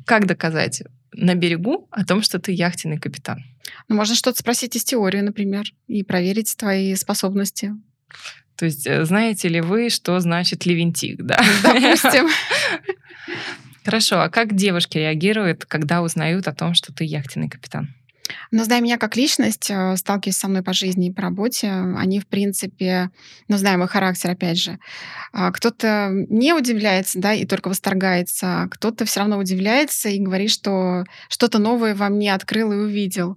Как 0.07 0.27
доказать? 0.27 0.83
на 1.15 1.35
берегу 1.35 1.89
о 1.91 2.05
том, 2.05 2.23
что 2.23 2.39
ты 2.39 2.53
яхтенный 2.53 2.99
капитан. 2.99 3.45
Ну, 3.89 3.97
можно 3.97 4.15
что-то 4.15 4.39
спросить 4.39 4.77
из 4.77 4.85
теории, 4.85 5.21
например, 5.21 5.65
и 5.87 6.03
проверить 6.03 6.57
твои 6.57 6.95
способности. 6.95 7.73
То 8.57 8.67
есть 8.67 8.87
э, 8.87 9.05
знаете 9.05 9.49
ли 9.49 9.61
вы, 9.61 9.91
что 9.91 10.19
значит 10.21 10.67
левентик, 10.67 11.23
да? 11.23 11.43
Допустим. 11.63 12.29
Хорошо, 13.85 14.23
а 14.23 14.31
как 14.31 14.55
девушки 14.55 14.97
реагируют, 14.97 15.65
когда 15.67 16.03
узнают 16.03 16.49
о 16.49 16.55
том, 16.55 16.75
что 16.75 16.93
ты 16.93 17.05
яхтенный 17.05 17.49
капитан? 17.49 17.95
Но 18.51 18.65
зная 18.65 18.81
меня 18.81 18.97
как 18.97 19.17
личность, 19.17 19.71
э, 19.71 19.97
сталкиваясь 19.97 20.39
со 20.39 20.49
мной 20.49 20.63
по 20.63 20.73
жизни 20.73 21.09
и 21.09 21.13
по 21.13 21.23
работе, 21.23 21.71
они, 21.71 22.21
в 22.21 22.27
принципе, 22.27 23.11
ну, 23.49 23.57
зная 23.57 23.77
мой 23.77 23.89
характер, 23.89 24.31
опять 24.31 24.59
же, 24.59 24.79
а, 25.33 25.53
кто-то 25.53 26.11
не 26.11 26.55
удивляется, 26.55 27.19
да, 27.19 27.35
и 27.35 27.45
только 27.45 27.69
восторгается, 27.69 28.63
а 28.63 28.69
кто-то 28.69 29.05
все 29.05 29.21
равно 29.21 29.39
удивляется 29.39 30.09
и 30.09 30.19
говорит, 30.19 30.51
что 30.51 31.05
что-то 31.29 31.59
новое 31.59 31.95
во 31.95 32.09
мне 32.09 32.35
открыл 32.35 32.73
и 32.73 32.77
увидел. 32.77 33.37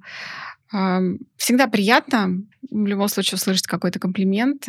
Всегда 1.38 1.68
приятно 1.68 2.44
в 2.70 2.86
любом 2.86 3.08
случае 3.08 3.38
услышать 3.38 3.68
какой-то 3.68 4.00
комплимент 4.00 4.68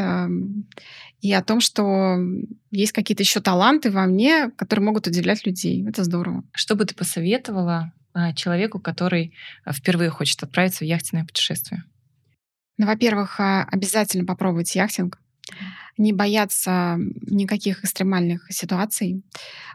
и 1.21 1.33
о 1.33 1.43
том, 1.43 1.61
что 1.61 2.19
есть 2.71 2.93
какие-то 2.93 3.25
еще 3.25 3.41
таланты 3.41 3.91
во 3.91 4.07
мне, 4.07 4.51
которые 4.57 4.85
могут 4.85 5.09
удивлять 5.09 5.45
людей. 5.45 5.85
Это 5.89 6.05
здорово. 6.05 6.45
Что 6.55 6.77
бы 6.77 6.85
ты 6.85 6.95
посоветовала 6.95 7.93
человеку, 8.35 8.81
который 8.81 9.35
а, 9.65 9.73
впервые 9.73 10.11
хочет 10.11 10.43
отправиться 10.43 10.85
в 10.85 10.89
яхтенное 10.89 11.25
путешествие? 11.25 11.85
Ну, 12.77 12.87
во-первых, 12.87 13.41
а, 13.41 13.65
обязательно 13.65 14.25
попробовать 14.25 14.75
яхтинг. 14.75 15.19
Не 15.97 16.13
бояться 16.13 16.97
никаких 16.99 17.85
экстремальных 17.85 18.47
ситуаций, 18.51 19.23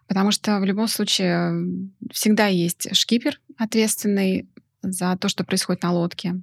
потому 0.08 0.32
что 0.32 0.60
в 0.60 0.64
любом 0.64 0.88
случае 0.88 1.90
всегда 2.12 2.48
есть 2.48 2.96
шкипер, 2.96 3.42
ответственный 3.58 4.48
за 4.82 5.18
то, 5.18 5.28
что 5.28 5.44
происходит 5.44 5.84
на 5.84 5.92
лодке. 5.92 6.36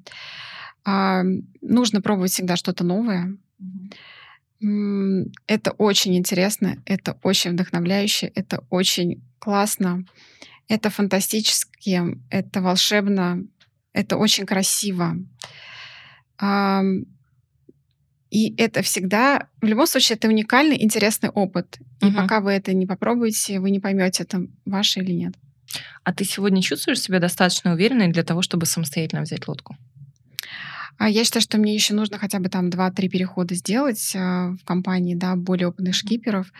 А, 0.84 1.22
нужно 1.60 2.00
пробовать 2.00 2.32
всегда 2.32 2.56
что-то 2.56 2.84
новое. 2.84 3.36
Это 5.46 5.70
очень 5.78 6.16
интересно, 6.16 6.76
это 6.84 7.18
очень 7.22 7.52
вдохновляюще, 7.52 8.26
это 8.26 8.62
очень 8.68 9.22
классно, 9.38 10.04
это 10.70 10.88
фантастически, 10.88 12.00
это 12.30 12.62
волшебно, 12.62 13.44
это 13.92 14.16
очень 14.16 14.46
красиво. 14.46 15.16
И 18.30 18.54
это 18.56 18.82
всегда, 18.82 19.48
в 19.60 19.66
любом 19.66 19.88
случае, 19.88 20.16
это 20.16 20.28
уникальный, 20.28 20.80
интересный 20.80 21.30
опыт. 21.30 21.78
И 22.00 22.06
угу. 22.06 22.14
пока 22.14 22.40
вы 22.40 22.52
это 22.52 22.72
не 22.72 22.86
попробуете, 22.86 23.58
вы 23.58 23.70
не 23.70 23.80
поймете, 23.80 24.22
это 24.22 24.46
ваше 24.64 25.00
или 25.00 25.10
нет. 25.10 25.34
А 26.04 26.12
ты 26.12 26.24
сегодня 26.24 26.62
чувствуешь 26.62 27.00
себя 27.00 27.18
достаточно 27.18 27.72
уверенной 27.72 28.08
для 28.08 28.22
того, 28.22 28.42
чтобы 28.42 28.66
самостоятельно 28.66 29.22
взять 29.22 29.48
лодку? 29.48 29.76
А 31.00 31.08
я 31.08 31.24
считаю, 31.24 31.40
что 31.40 31.56
мне 31.56 31.72
еще 31.72 31.94
нужно 31.94 32.18
хотя 32.18 32.40
бы 32.40 32.50
там 32.50 32.68
2-3 32.68 33.08
перехода 33.08 33.54
сделать 33.54 34.12
э, 34.14 34.18
в 34.18 34.58
компании, 34.66 35.14
да, 35.14 35.34
более 35.34 35.68
опытных 35.68 35.94
шкиперов. 35.94 36.52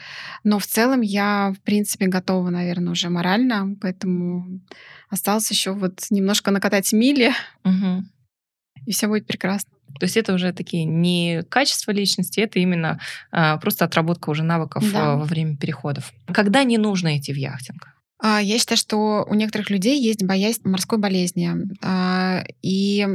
Но 0.45 0.59
в 0.59 0.67
целом 0.67 1.03
я, 1.03 1.53
в 1.55 1.61
принципе, 1.61 2.07
готова, 2.07 2.49
наверное, 2.49 2.93
уже 2.93 3.11
морально, 3.11 3.77
поэтому 3.79 4.63
осталось 5.11 5.51
еще 5.51 5.73
вот 5.73 6.07
немножко 6.09 6.53
накатать 6.53 6.91
мили, 6.95 7.33
угу. 7.65 8.03
и 8.87 8.93
все 8.93 9.09
будет 9.09 9.27
прекрасно. 9.27 9.73
То 9.99 10.05
есть 10.05 10.17
это 10.17 10.33
уже 10.33 10.55
такие 10.55 10.87
не 10.87 11.43
качества 11.51 11.91
личности, 11.91 12.41
это 12.41 12.61
именно 12.61 12.99
а, 13.31 13.59
просто 13.59 13.85
отработка 13.85 14.31
уже 14.31 14.43
навыков 14.43 14.91
да. 14.91 15.17
во 15.17 15.25
время 15.25 15.59
переходов. 15.59 16.15
Когда 16.33 16.65
не 16.65 16.79
нужно 16.79 17.19
идти 17.19 17.35
в 17.35 17.37
яхтинг? 17.37 17.89
А, 18.19 18.41
я 18.41 18.59
считаю, 18.59 18.79
что 18.79 19.27
у 19.29 19.35
некоторых 19.35 19.69
людей 19.69 20.01
есть 20.01 20.25
боязнь 20.25 20.63
морской 20.65 20.97
болезни. 20.97 21.51
А, 21.83 22.43
и 22.63 23.07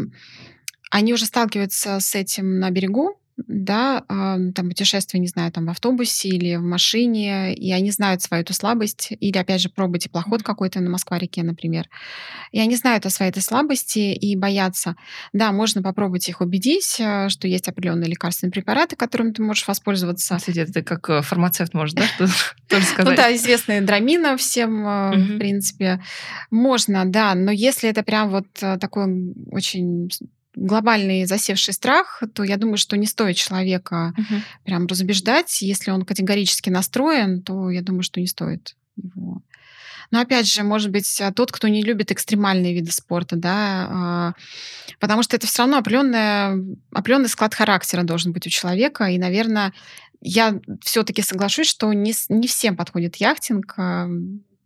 они 0.92 1.14
уже 1.14 1.26
сталкиваются 1.26 2.00
с 2.00 2.16
этим 2.16 2.60
на 2.60 2.70
берегу, 2.72 3.20
да, 3.38 4.04
там 4.08 4.70
путешествие, 4.70 5.20
не 5.20 5.28
знаю, 5.28 5.52
там 5.52 5.66
в 5.66 5.70
автобусе 5.70 6.30
или 6.30 6.56
в 6.56 6.64
машине, 6.64 7.54
и 7.54 7.72
они 7.74 7.92
знают 7.92 8.22
свою 8.22 8.44
эту 8.44 8.54
слабость, 8.54 9.10
или, 9.20 9.38
опять 9.38 9.62
же, 9.62 9.70
пробуют 9.70 10.04
теплоход 10.04 10.42
какой-то 10.42 10.80
на 10.80 10.90
Москва-реке, 10.90 11.44
например, 11.44 11.90
и 12.52 12.60
они 12.60 12.76
знают 12.76 13.06
о 13.06 13.10
своей 13.10 13.32
этой 13.32 13.44
слабости 13.44 14.00
и 14.14 14.36
боятся. 14.38 14.96
Да, 15.34 15.52
можно 15.52 15.84
попробовать 15.84 16.30
их 16.30 16.40
убедить, 16.40 16.96
э, 17.00 17.28
что 17.30 17.48
есть 17.48 17.68
определенные 17.68 18.10
лекарственные 18.10 18.52
препараты, 18.54 18.96
которыми 18.96 19.32
ты 19.32 19.42
можешь 19.42 19.68
воспользоваться. 19.68 20.38
Кстати, 20.38 20.60
это 20.60 20.82
как 20.82 21.10
э, 21.10 21.22
фармацевт 21.22 21.74
может, 21.74 21.96
да, 21.96 22.06
тоже 22.70 22.86
сказать? 22.86 23.12
Ну 23.12 23.16
да, 23.16 23.36
известная 23.36 23.82
драмина 23.82 24.38
всем, 24.38 24.88
э, 24.88 25.18
в 25.18 25.38
принципе. 25.38 26.02
Можно, 26.52 27.04
да, 27.06 27.36
но 27.36 27.52
если 27.52 27.90
это 27.90 28.04
прям 28.04 28.30
вот 28.30 28.48
такой 28.54 29.34
очень 29.52 30.10
глобальный 30.56 31.26
засевший 31.26 31.74
страх, 31.74 32.24
то 32.34 32.44
я 32.44 32.58
думаю, 32.58 32.78
что 32.78 32.98
не 32.98 33.06
стоит 33.06 33.36
человека 33.36 34.14
угу. 34.18 34.42
прям 34.64 34.88
разубеждать. 34.88 35.62
Если 35.62 35.92
он 35.92 36.04
категорически 36.04 36.70
настроен, 36.70 37.42
то 37.42 37.70
я 37.70 37.82
думаю, 37.82 38.04
что 38.04 38.20
не 38.20 38.28
стоит 38.28 38.76
его. 38.96 39.42
Но 40.12 40.22
опять 40.22 40.48
же, 40.48 40.64
может 40.64 40.92
быть, 40.92 41.20
а, 41.20 41.34
тот, 41.34 41.52
кто 41.52 41.68
не 41.68 41.82
любит 41.82 42.12
экстремальные 42.12 42.74
виды 42.74 42.92
спорта, 42.92 43.36
да, 43.36 43.88
а, 43.90 44.34
потому 45.00 45.24
что 45.24 45.36
это 45.36 45.48
все 45.48 45.64
равно 45.64 45.78
определенный, 45.78 46.78
определенный 46.92 47.30
склад 47.30 47.54
характера 47.54 48.04
должен 48.04 48.32
быть 48.32 48.46
у 48.46 48.50
человека. 48.50 49.06
И, 49.06 49.18
наверное, 49.18 49.74
я 50.22 50.60
все-таки 50.82 51.22
соглашусь, 51.22 51.68
что 51.68 51.92
не, 51.94 52.14
не 52.30 52.48
всем 52.48 52.76
подходит 52.76 53.18
яхтинг. 53.18 53.76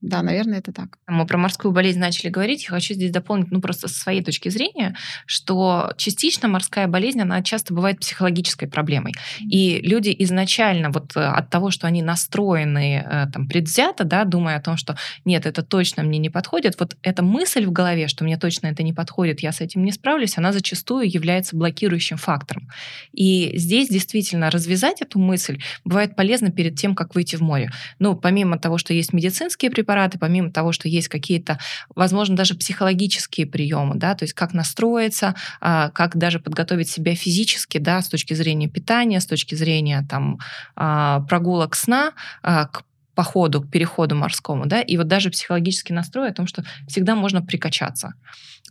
Да, 0.01 0.21
наверное, 0.21 0.59
это 0.59 0.71
так. 0.71 0.97
Мы 1.07 1.25
про 1.25 1.37
морскую 1.37 1.73
болезнь 1.73 1.99
начали 1.99 2.29
говорить. 2.29 2.63
Я 2.63 2.69
хочу 2.69 2.93
здесь 2.93 3.11
дополнить, 3.11 3.51
ну, 3.51 3.59
просто 3.59 3.89
со 3.89 3.99
своей 3.99 4.23
точки 4.23 4.47
зрения, 4.47 4.95
что 5.25 5.93
частично 5.97 6.47
морская 6.47 6.87
болезнь, 6.87 7.19
она 7.21 7.43
часто 7.43 7.73
бывает 7.73 7.99
психологической 7.99 8.69
проблемой. 8.69 9.13
И 9.41 9.81
люди 9.81 10.15
изначально 10.19 10.89
вот 10.89 11.17
э, 11.17 11.19
от 11.19 11.49
того, 11.49 11.69
что 11.69 11.85
они 11.85 12.01
настроены 12.01 13.03
э, 13.05 13.27
там 13.31 13.47
предвзято, 13.47 14.05
да, 14.05 14.23
думая 14.23 14.57
о 14.57 14.61
том, 14.61 14.77
что 14.77 14.95
нет, 15.25 15.45
это 15.45 15.63
точно 15.63 16.03
мне 16.03 16.17
не 16.17 16.29
подходит, 16.29 16.79
вот 16.79 16.95
эта 17.03 17.21
мысль 17.21 17.65
в 17.65 17.71
голове, 17.71 18.07
что 18.07 18.23
мне 18.23 18.37
точно 18.37 18.67
это 18.67 18.83
не 18.83 18.93
подходит, 18.93 19.41
я 19.41 19.51
с 19.51 19.59
этим 19.59 19.83
не 19.83 19.91
справлюсь, 19.91 20.37
она 20.37 20.53
зачастую 20.53 21.11
является 21.13 21.57
блокирующим 21.57 22.15
фактором. 22.15 22.69
И 23.11 23.51
здесь 23.57 23.89
действительно 23.89 24.49
развязать 24.49 25.01
эту 25.01 25.19
мысль 25.19 25.59
бывает 25.83 26.15
полезно 26.15 26.51
перед 26.51 26.79
тем, 26.79 26.95
как 26.95 27.15
выйти 27.15 27.35
в 27.35 27.41
море. 27.41 27.69
Ну, 27.99 28.15
помимо 28.15 28.57
того, 28.57 28.77
что 28.77 28.93
есть 28.93 29.11
медицинские 29.11 29.69
препараты, 29.69 29.88
препараты, 29.89 30.19
помимо 30.19 30.51
того, 30.51 30.71
что 30.71 30.87
есть 30.87 31.07
какие-то, 31.07 31.57
возможно, 31.95 32.35
даже 32.35 32.53
психологические 32.53 33.47
приемы, 33.47 33.95
да, 33.95 34.13
то 34.13 34.23
есть 34.23 34.35
как 34.35 34.53
настроиться, 34.53 35.33
а, 35.61 35.89
как 35.89 36.15
даже 36.15 36.39
подготовить 36.39 36.89
себя 36.89 37.15
физически, 37.15 37.79
да, 37.79 37.99
с 38.01 38.07
точки 38.07 38.35
зрения 38.35 38.67
питания, 38.67 39.19
с 39.19 39.25
точки 39.25 39.55
зрения 39.55 40.05
там 40.07 40.37
а, 40.75 41.21
прогулок 41.21 41.75
сна, 41.75 42.11
а, 42.43 42.67
к 42.67 42.83
походу, 43.15 43.61
к 43.61 43.71
переходу 43.71 44.15
морскому, 44.15 44.67
да, 44.67 44.79
и 44.81 44.95
вот 44.95 45.07
даже 45.07 45.31
психологический 45.31 45.93
настрой 45.93 46.29
о 46.29 46.33
том, 46.33 46.45
что 46.45 46.63
всегда 46.87 47.15
можно 47.15 47.41
прикачаться. 47.41 48.13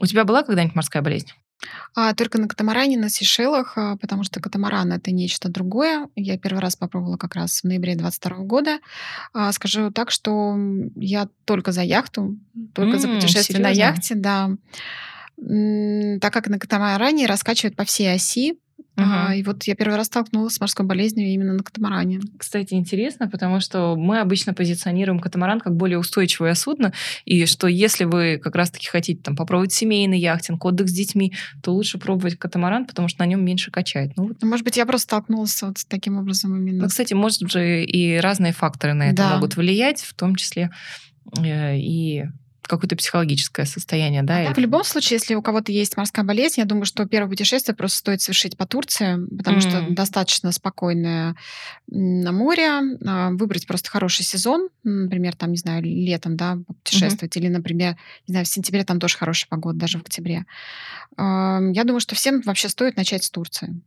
У 0.00 0.06
тебя 0.06 0.24
была 0.24 0.44
когда-нибудь 0.44 0.76
морская 0.76 1.02
болезнь? 1.02 1.32
А, 1.94 2.14
только 2.14 2.38
на 2.38 2.48
катамаране 2.48 2.96
на 2.96 3.08
Сейшелах, 3.08 3.76
а, 3.76 3.96
потому 3.96 4.22
что 4.24 4.40
катамаран 4.40 4.92
это 4.92 5.10
нечто 5.10 5.48
другое. 5.48 6.08
Я 6.14 6.38
первый 6.38 6.60
раз 6.60 6.76
попробовала 6.76 7.16
как 7.16 7.34
раз 7.34 7.60
в 7.60 7.64
ноябре 7.64 7.96
22 7.96 8.36
года. 8.44 8.78
А, 9.32 9.52
скажу 9.52 9.90
так, 9.90 10.10
что 10.10 10.56
я 10.94 11.28
только 11.44 11.72
за 11.72 11.82
яхту, 11.82 12.36
только 12.74 12.98
за 12.98 13.08
путешествие 13.08 13.60
на 13.60 13.70
яхте, 13.70 14.14
да. 14.14 14.50
Так 15.36 16.32
как 16.32 16.48
на 16.48 16.58
катамаране 16.58 17.26
раскачивают 17.26 17.76
по 17.76 17.84
всей 17.84 18.12
оси, 18.12 18.58
Ага. 18.98 19.34
И 19.34 19.42
вот 19.44 19.62
я 19.64 19.76
первый 19.76 19.94
раз 19.96 20.06
столкнулась 20.06 20.54
с 20.54 20.60
морской 20.60 20.84
болезнью 20.84 21.28
именно 21.28 21.52
на 21.52 21.62
катамаране. 21.62 22.20
Кстати, 22.36 22.74
интересно, 22.74 23.28
потому 23.28 23.60
что 23.60 23.94
мы 23.96 24.18
обычно 24.18 24.54
позиционируем 24.54 25.20
катамаран 25.20 25.60
как 25.60 25.76
более 25.76 25.98
устойчивое 25.98 26.54
судно, 26.54 26.92
и 27.24 27.46
что 27.46 27.68
если 27.68 28.04
вы 28.04 28.40
как 28.42 28.56
раз-таки 28.56 28.88
хотите 28.88 29.22
там 29.22 29.36
попробовать 29.36 29.72
семейный 29.72 30.18
яхтинг, 30.18 30.64
отдых 30.64 30.88
с 30.88 30.92
детьми, 30.92 31.32
то 31.62 31.72
лучше 31.72 31.98
пробовать 31.98 32.38
катамаран, 32.38 32.86
потому 32.86 33.06
что 33.06 33.22
на 33.22 33.26
нем 33.26 33.44
меньше 33.44 33.70
качает. 33.70 34.16
Ну, 34.16 34.28
вот. 34.28 34.42
Может 34.42 34.64
быть, 34.64 34.76
я 34.76 34.84
просто 34.84 35.04
столкнулась 35.04 35.62
вот 35.62 35.78
с 35.78 35.84
таким 35.84 36.18
образом 36.18 36.56
именно. 36.56 36.82
Ну, 36.82 36.88
кстати, 36.88 37.14
может 37.14 37.48
же 37.50 37.84
и 37.84 38.16
разные 38.16 38.52
факторы 38.52 38.94
на 38.94 39.04
это 39.04 39.16
да. 39.16 39.34
могут 39.36 39.56
влиять, 39.56 40.00
в 40.00 40.12
том 40.14 40.34
числе 40.34 40.70
э, 41.38 41.78
и 41.78 42.24
какое-то 42.68 42.96
психологическое 42.96 43.64
состояние, 43.66 44.22
да? 44.22 44.48
А 44.48 44.54
в 44.54 44.58
любом 44.58 44.84
случае, 44.84 45.16
если 45.16 45.34
у 45.34 45.42
кого-то 45.42 45.72
есть 45.72 45.96
морская 45.96 46.24
болезнь, 46.24 46.60
я 46.60 46.66
думаю, 46.66 46.84
что 46.84 47.06
первое 47.06 47.30
путешествие 47.30 47.74
просто 47.74 47.98
стоит 47.98 48.22
совершить 48.22 48.56
по 48.56 48.66
Турции, 48.66 49.16
потому 49.36 49.58
mm. 49.58 49.60
что 49.60 49.86
достаточно 49.90 50.52
спокойное 50.52 51.34
на 51.88 52.32
море, 52.32 52.80
а, 53.06 53.30
выбрать 53.30 53.66
просто 53.66 53.90
хороший 53.90 54.24
сезон, 54.24 54.68
например, 54.84 55.34
там, 55.34 55.50
не 55.50 55.58
знаю, 55.58 55.82
летом, 55.82 56.36
да, 56.36 56.58
путешествовать, 56.84 57.36
mm-hmm. 57.36 57.40
или, 57.40 57.48
например, 57.48 57.96
не 58.26 58.32
знаю, 58.32 58.44
в 58.44 58.48
сентябре 58.48 58.84
там 58.84 59.00
тоже 59.00 59.16
хорошая 59.16 59.48
погода, 59.48 59.78
даже 59.78 59.98
в 59.98 60.02
октябре. 60.02 60.44
Я 61.16 61.82
думаю, 61.84 62.00
что 62.00 62.14
всем 62.14 62.42
вообще 62.42 62.68
стоит 62.68 62.96
начать 62.96 63.24
с 63.24 63.30
Турции. 63.30 63.80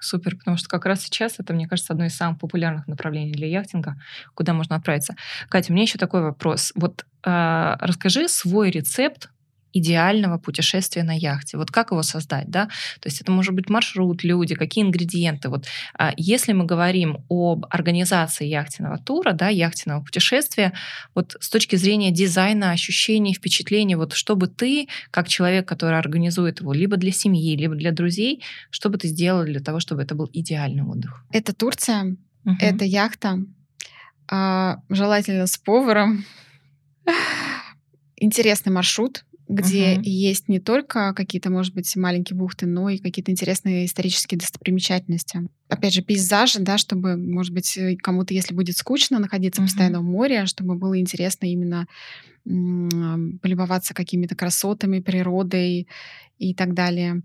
Супер, 0.00 0.36
потому 0.36 0.56
что 0.56 0.68
как 0.68 0.86
раз 0.86 1.02
сейчас 1.02 1.34
это, 1.38 1.52
мне 1.52 1.68
кажется, 1.68 1.92
одно 1.92 2.06
из 2.06 2.16
самых 2.16 2.38
популярных 2.38 2.88
направлений 2.88 3.32
для 3.32 3.46
яхтинга, 3.46 3.96
куда 4.34 4.52
можно 4.52 4.76
отправиться. 4.76 5.14
Катя, 5.48 5.72
у 5.72 5.74
меня 5.74 5.82
еще 5.82 5.98
такой 5.98 6.22
вопрос. 6.22 6.72
Вот 6.74 7.04
э, 7.24 7.76
расскажи 7.80 8.28
свой 8.28 8.70
рецепт 8.70 9.30
идеального 9.72 10.38
путешествия 10.38 11.02
на 11.02 11.16
яхте? 11.16 11.56
Вот 11.56 11.70
как 11.70 11.90
его 11.90 12.02
создать, 12.02 12.48
да? 12.50 12.66
То 13.00 13.08
есть 13.08 13.20
это 13.20 13.32
может 13.32 13.54
быть 13.54 13.68
маршрут, 13.68 14.24
люди, 14.24 14.54
какие 14.54 14.84
ингредиенты. 14.84 15.48
Вот 15.48 15.66
а, 15.98 16.12
если 16.16 16.52
мы 16.52 16.64
говорим 16.64 17.24
об 17.28 17.66
организации 17.70 18.46
яхтенного 18.46 18.98
тура, 18.98 19.32
да, 19.32 19.48
яхтенного 19.48 20.02
путешествия, 20.02 20.72
вот 21.14 21.36
с 21.40 21.48
точки 21.48 21.76
зрения 21.76 22.10
дизайна, 22.10 22.72
ощущений, 22.72 23.34
впечатлений, 23.34 23.96
вот 23.96 24.12
чтобы 24.12 24.46
ты, 24.46 24.88
как 25.10 25.28
человек, 25.28 25.66
который 25.68 25.98
организует 25.98 26.60
его 26.60 26.72
либо 26.72 26.96
для 26.96 27.12
семьи, 27.12 27.56
либо 27.56 27.74
для 27.74 27.92
друзей, 27.92 28.42
что 28.70 28.88
бы 28.88 28.98
ты 28.98 29.08
сделал 29.08 29.44
для 29.44 29.60
того, 29.60 29.80
чтобы 29.80 30.02
это 30.02 30.14
был 30.14 30.28
идеальный 30.32 30.82
отдых? 30.82 31.24
Это 31.32 31.54
Турция, 31.54 32.16
угу. 32.44 32.56
это 32.60 32.84
яхта, 32.84 33.38
а, 34.28 34.78
желательно 34.88 35.46
с 35.46 35.56
поваром, 35.58 36.24
интересный 38.16 38.72
маршрут, 38.72 39.24
где 39.50 39.94
угу. 39.94 40.02
есть 40.04 40.48
не 40.48 40.60
только 40.60 41.12
какие-то, 41.12 41.50
может 41.50 41.74
быть, 41.74 41.94
маленькие 41.96 42.36
бухты, 42.36 42.66
но 42.66 42.88
и 42.88 42.98
какие-то 42.98 43.32
интересные 43.32 43.84
исторические 43.84 44.38
достопримечательности. 44.38 45.48
Опять 45.68 45.92
же, 45.92 46.02
пейзажи, 46.02 46.60
да, 46.60 46.78
чтобы, 46.78 47.16
может 47.16 47.52
быть, 47.52 47.76
э, 47.76 47.96
кому-то, 47.96 48.32
если 48.32 48.54
будет 48.54 48.76
скучно 48.76 49.18
находиться 49.18 49.60
угу. 49.60 49.66
постоянно 49.66 50.00
в 50.00 50.04
море, 50.04 50.46
чтобы 50.46 50.76
было 50.76 50.98
интересно 50.98 51.46
именно 51.46 51.86
полюбоваться 52.44 53.92
какими-то 53.92 54.34
красотами, 54.34 55.00
природой 55.00 55.88
и 56.38 56.54
так 56.54 56.72
далее. 56.72 57.22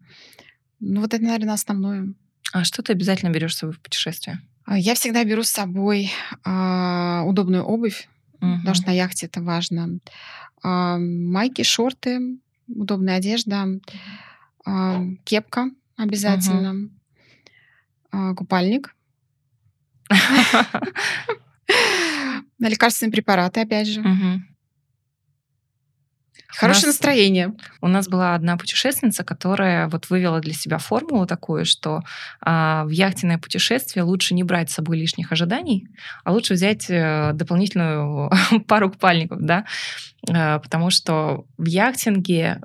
Ну, 0.80 1.02
вот 1.02 1.14
это, 1.14 1.24
наверное, 1.24 1.54
основное. 1.54 2.14
А 2.52 2.64
что 2.64 2.84
ты 2.84 2.92
обязательно 2.92 3.30
берешь 3.30 3.56
с 3.56 3.60
собой 3.60 3.76
в 3.76 3.82
путешествие? 3.82 4.42
А, 4.66 4.78
я 4.78 4.96
всегда 4.96 5.24
беру 5.24 5.44
с 5.44 5.50
собой 5.50 6.12
а, 6.44 7.24
удобную 7.26 7.64
обувь, 7.64 8.10
угу. 8.42 8.58
потому 8.58 8.76
что 8.76 8.88
на 8.88 8.92
яхте 8.92 9.26
это 9.28 9.42
важно. 9.42 10.00
А, 10.64 10.98
майки, 10.98 11.64
шорты, 11.64 12.38
удобная 12.68 13.18
одежда, 13.18 13.68
а, 14.66 15.04
кепка 15.24 15.70
обязательно, 15.98 16.72
угу. 16.72 16.90
а, 18.12 18.34
купальник. 18.36 18.96
Лекарственные 22.60 23.12
препараты, 23.12 23.62
опять 23.62 23.88
же. 23.88 24.02
Хорошее 26.58 26.88
нас, 26.88 26.96
настроение. 26.96 27.54
У 27.82 27.88
нас 27.88 28.08
была 28.08 28.36
одна 28.36 28.58
путешественница, 28.58 29.24
которая 29.24 29.88
вот 29.88 30.10
вывела 30.10 30.40
для 30.40 30.54
себя 30.54 30.78
формулу 30.78 31.26
такую, 31.26 31.66
что 31.66 32.02
а, 32.42 32.86
в 32.86 32.90
яхтенное 32.90 33.38
путешествие 33.38 34.04
лучше 34.04 34.34
не 34.34 34.44
брать 34.44 34.70
с 34.72 34.76
собой 34.76 34.98
лишних 34.98 35.32
ожиданий, 35.32 35.88
а 36.24 36.32
лучше 36.32 36.54
взять 36.54 36.88
а, 36.90 37.34
дополнительную 37.34 38.32
пару 38.68 38.90
купальников, 38.90 39.42
да, 39.42 39.66
а, 40.30 40.60
потому 40.60 40.90
что 40.90 41.46
в 41.58 41.66
яхтинге 41.66 42.62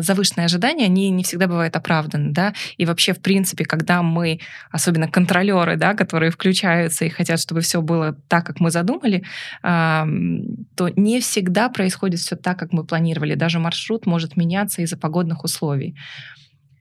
завышенные 0.00 0.46
ожидания, 0.46 0.86
они 0.86 1.10
не 1.10 1.22
всегда 1.22 1.46
бывают 1.46 1.76
оправданы, 1.76 2.32
да, 2.32 2.54
и 2.76 2.86
вообще, 2.86 3.12
в 3.12 3.20
принципе, 3.20 3.64
когда 3.64 4.02
мы, 4.02 4.40
особенно 4.70 5.08
контролеры, 5.08 5.76
да, 5.76 5.94
которые 5.94 6.30
включаются 6.30 7.04
и 7.04 7.08
хотят, 7.08 7.40
чтобы 7.40 7.60
все 7.60 7.80
было 7.80 8.16
так, 8.28 8.46
как 8.46 8.60
мы 8.60 8.70
задумали, 8.70 9.24
то 9.62 10.88
не 10.96 11.20
всегда 11.20 11.68
происходит 11.68 12.20
все 12.20 12.36
так, 12.36 12.58
как 12.58 12.72
мы 12.72 12.84
планировали. 12.84 13.34
Даже 13.34 13.58
маршрут 13.58 14.06
может 14.06 14.36
меняться 14.36 14.82
из-за 14.82 14.96
погодных 14.96 15.44
условий. 15.44 15.96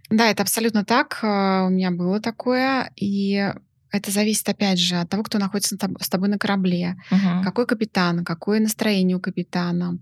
Да, 0.10 0.30
это 0.30 0.44
абсолютно 0.44 0.86
так. 0.86 1.20
А, 1.22 1.66
у 1.66 1.70
меня 1.70 1.92
было 1.92 2.22
такое, 2.22 2.92
и 2.96 3.54
это 3.92 4.12
зависит, 4.12 4.48
опять 4.50 4.80
же, 4.80 4.96
от 4.96 5.10
того, 5.10 5.24
кто 5.24 5.40
находится 5.40 5.78
с 6.00 6.10
тобой 6.10 6.30
на 6.30 6.38
корабле. 6.38 6.98
Угу. 7.12 7.44
Какой 7.44 7.66
капитан, 7.66 8.26
какое 8.26 8.60
настроение 8.60 9.18
у 9.18 9.20
капитана, 9.20 9.98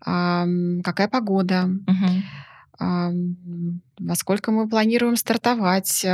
какая 0.00 1.08
погода, 1.08 1.70
угу. 1.86 2.22
во 3.98 4.14
сколько 4.14 4.50
мы 4.50 4.68
планируем 4.68 5.16
стартовать, 5.16 6.04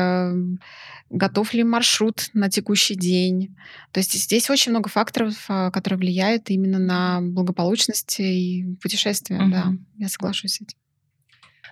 готов 1.11 1.55
ли 1.55 1.65
маршрут 1.65 2.31
на 2.35 2.51
текущий 2.51 2.95
день. 2.95 3.55
То 3.93 4.01
есть 4.01 4.13
здесь 4.13 4.51
очень 4.51 4.73
много 4.73 4.89
факторов, 4.89 5.45
а, 5.49 5.71
которые 5.71 5.99
влияют 5.99 6.51
именно 6.51 6.79
на 6.79 7.21
благополучность 7.21 8.19
и 8.19 8.77
путешествие. 8.83 9.41
Угу. 9.41 9.51
Да, 9.51 9.73
я 9.99 10.09
соглашусь 10.09 10.55
с 10.55 10.61
этим. 10.63 10.79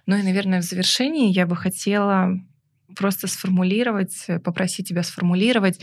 Ну 0.06 0.16
и, 0.16 0.22
наверное, 0.22 0.60
в 0.60 0.64
завершении 0.64 1.32
я 1.32 1.46
бы 1.46 1.56
хотела 1.56 2.40
просто 2.96 3.26
сформулировать, 3.26 4.24
э, 4.28 4.38
попросить 4.38 4.88
тебя 4.88 5.02
сформулировать, 5.02 5.80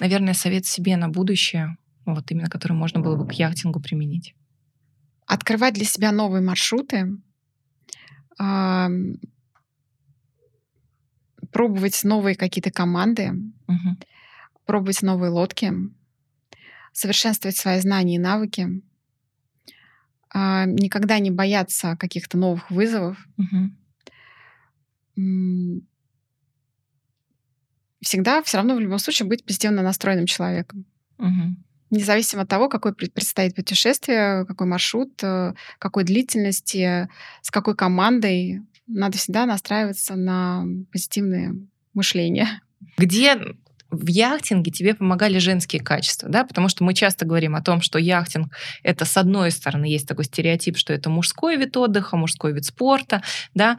наверное, 0.00 0.34
совет 0.34 0.66
себе 0.66 0.96
на 0.96 1.08
будущее, 1.08 1.76
вот 2.04 2.30
именно 2.30 2.48
который 2.48 2.72
можно 2.72 3.00
было 3.00 3.16
бы 3.16 3.26
к 3.28 3.32
яхтингу 3.32 3.80
применить. 3.80 4.34
Открывать 5.26 5.74
для 5.74 5.84
себя 5.84 6.12
новые 6.12 6.42
маршруты, 6.42 7.16
пробовать 11.56 12.04
новые 12.04 12.36
какие-то 12.36 12.70
команды, 12.70 13.32
угу. 13.66 13.96
пробовать 14.66 15.02
новые 15.02 15.30
лодки, 15.30 15.72
совершенствовать 16.92 17.56
свои 17.56 17.80
знания 17.80 18.16
и 18.16 18.18
навыки, 18.18 18.82
никогда 20.34 21.18
не 21.18 21.30
бояться 21.30 21.96
каких-то 21.96 22.38
новых 22.38 22.70
вызовов. 22.70 23.26
Угу. 23.38 23.70
Всегда 28.02 28.42
все 28.42 28.58
равно 28.58 28.74
в 28.74 28.80
любом 28.80 28.98
случае 28.98 29.28
быть 29.28 29.44
позитивно 29.44 29.82
настроенным 29.82 30.26
человеком. 30.26 30.84
Угу. 31.18 31.56
Независимо 31.90 32.42
от 32.42 32.48
того, 32.48 32.68
какое 32.68 32.92
предстоит 32.92 33.54
путешествие, 33.54 34.44
какой 34.46 34.66
маршрут, 34.66 35.22
э, 35.22 35.54
какой 35.78 36.04
длительности, 36.04 37.08
с 37.42 37.50
какой 37.50 37.76
командой, 37.76 38.62
надо 38.86 39.18
всегда 39.18 39.46
настраиваться 39.46 40.16
на 40.16 40.64
позитивное 40.92 41.54
мышление. 41.94 42.60
Где 42.98 43.36
в 43.90 44.08
яхтинге 44.08 44.70
тебе 44.70 44.94
помогали 44.94 45.38
женские 45.38 45.82
качества, 45.82 46.28
да, 46.28 46.44
потому 46.44 46.68
что 46.68 46.84
мы 46.84 46.94
часто 46.94 47.24
говорим 47.24 47.54
о 47.54 47.62
том, 47.62 47.80
что 47.80 47.98
яхтинг— 47.98 48.52
это, 48.82 49.04
с 49.04 49.16
одной 49.16 49.50
стороны, 49.50 49.86
есть 49.86 50.08
такой 50.08 50.24
стереотип, 50.24 50.76
что 50.76 50.92
это 50.92 51.08
мужской 51.10 51.56
вид 51.56 51.76
отдыха, 51.76 52.16
мужской 52.16 52.52
вид 52.52 52.64
спорта, 52.64 53.22
да, 53.54 53.78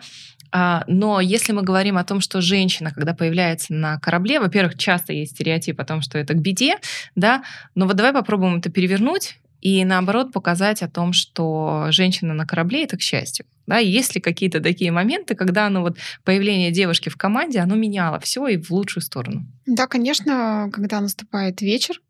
а, 0.52 0.84
но 0.88 1.20
если 1.20 1.52
мы 1.52 1.62
говорим 1.62 1.98
о 1.98 2.04
том, 2.04 2.22
что 2.22 2.42
женщина, 2.42 2.92
когда 2.92 3.14
появляется 3.14 3.74
на 3.74 4.00
корабле, 4.00 4.40
во-первых, 4.40 4.78
часто 4.78 5.14
есть 5.14 5.34
стереотип 5.34 5.80
о 5.80 5.86
том, 5.86 6.02
что 6.02 6.18
это 6.18 6.34
к 6.34 6.38
беде, 6.42 6.78
да, 7.16 7.44
но 7.76 7.86
вот 7.86 7.96
давай 7.96 8.14
попробуем 8.14 8.58
это 8.58 8.70
перевернуть 8.70 9.38
и 9.68 9.84
наоборот 9.84 10.32
показать 10.32 10.82
о 10.82 10.88
том, 10.88 11.12
что 11.12 11.88
женщина 11.90 12.34
на 12.34 12.46
корабле 12.46 12.86
это 12.86 12.96
к 12.96 13.02
счастью. 13.02 13.46
Да, 13.66 13.80
есть 13.80 14.16
ли 14.16 14.22
какие-то 14.22 14.62
такие 14.62 14.94
моменты, 14.94 15.36
когда 15.36 15.68
ну, 15.70 15.82
вот, 15.82 15.98
появление 16.24 16.72
девушки 16.72 17.10
в 17.10 17.18
команде, 17.18 17.60
оно 17.60 17.76
меняло 17.76 18.18
все 18.22 18.48
и 18.48 18.56
в 18.56 18.72
лучшую 18.72 19.04
сторону? 19.04 19.46
Да, 19.66 19.88
конечно, 19.88 20.70
когда 20.72 21.02
наступает 21.02 21.62
вечер, 21.62 22.02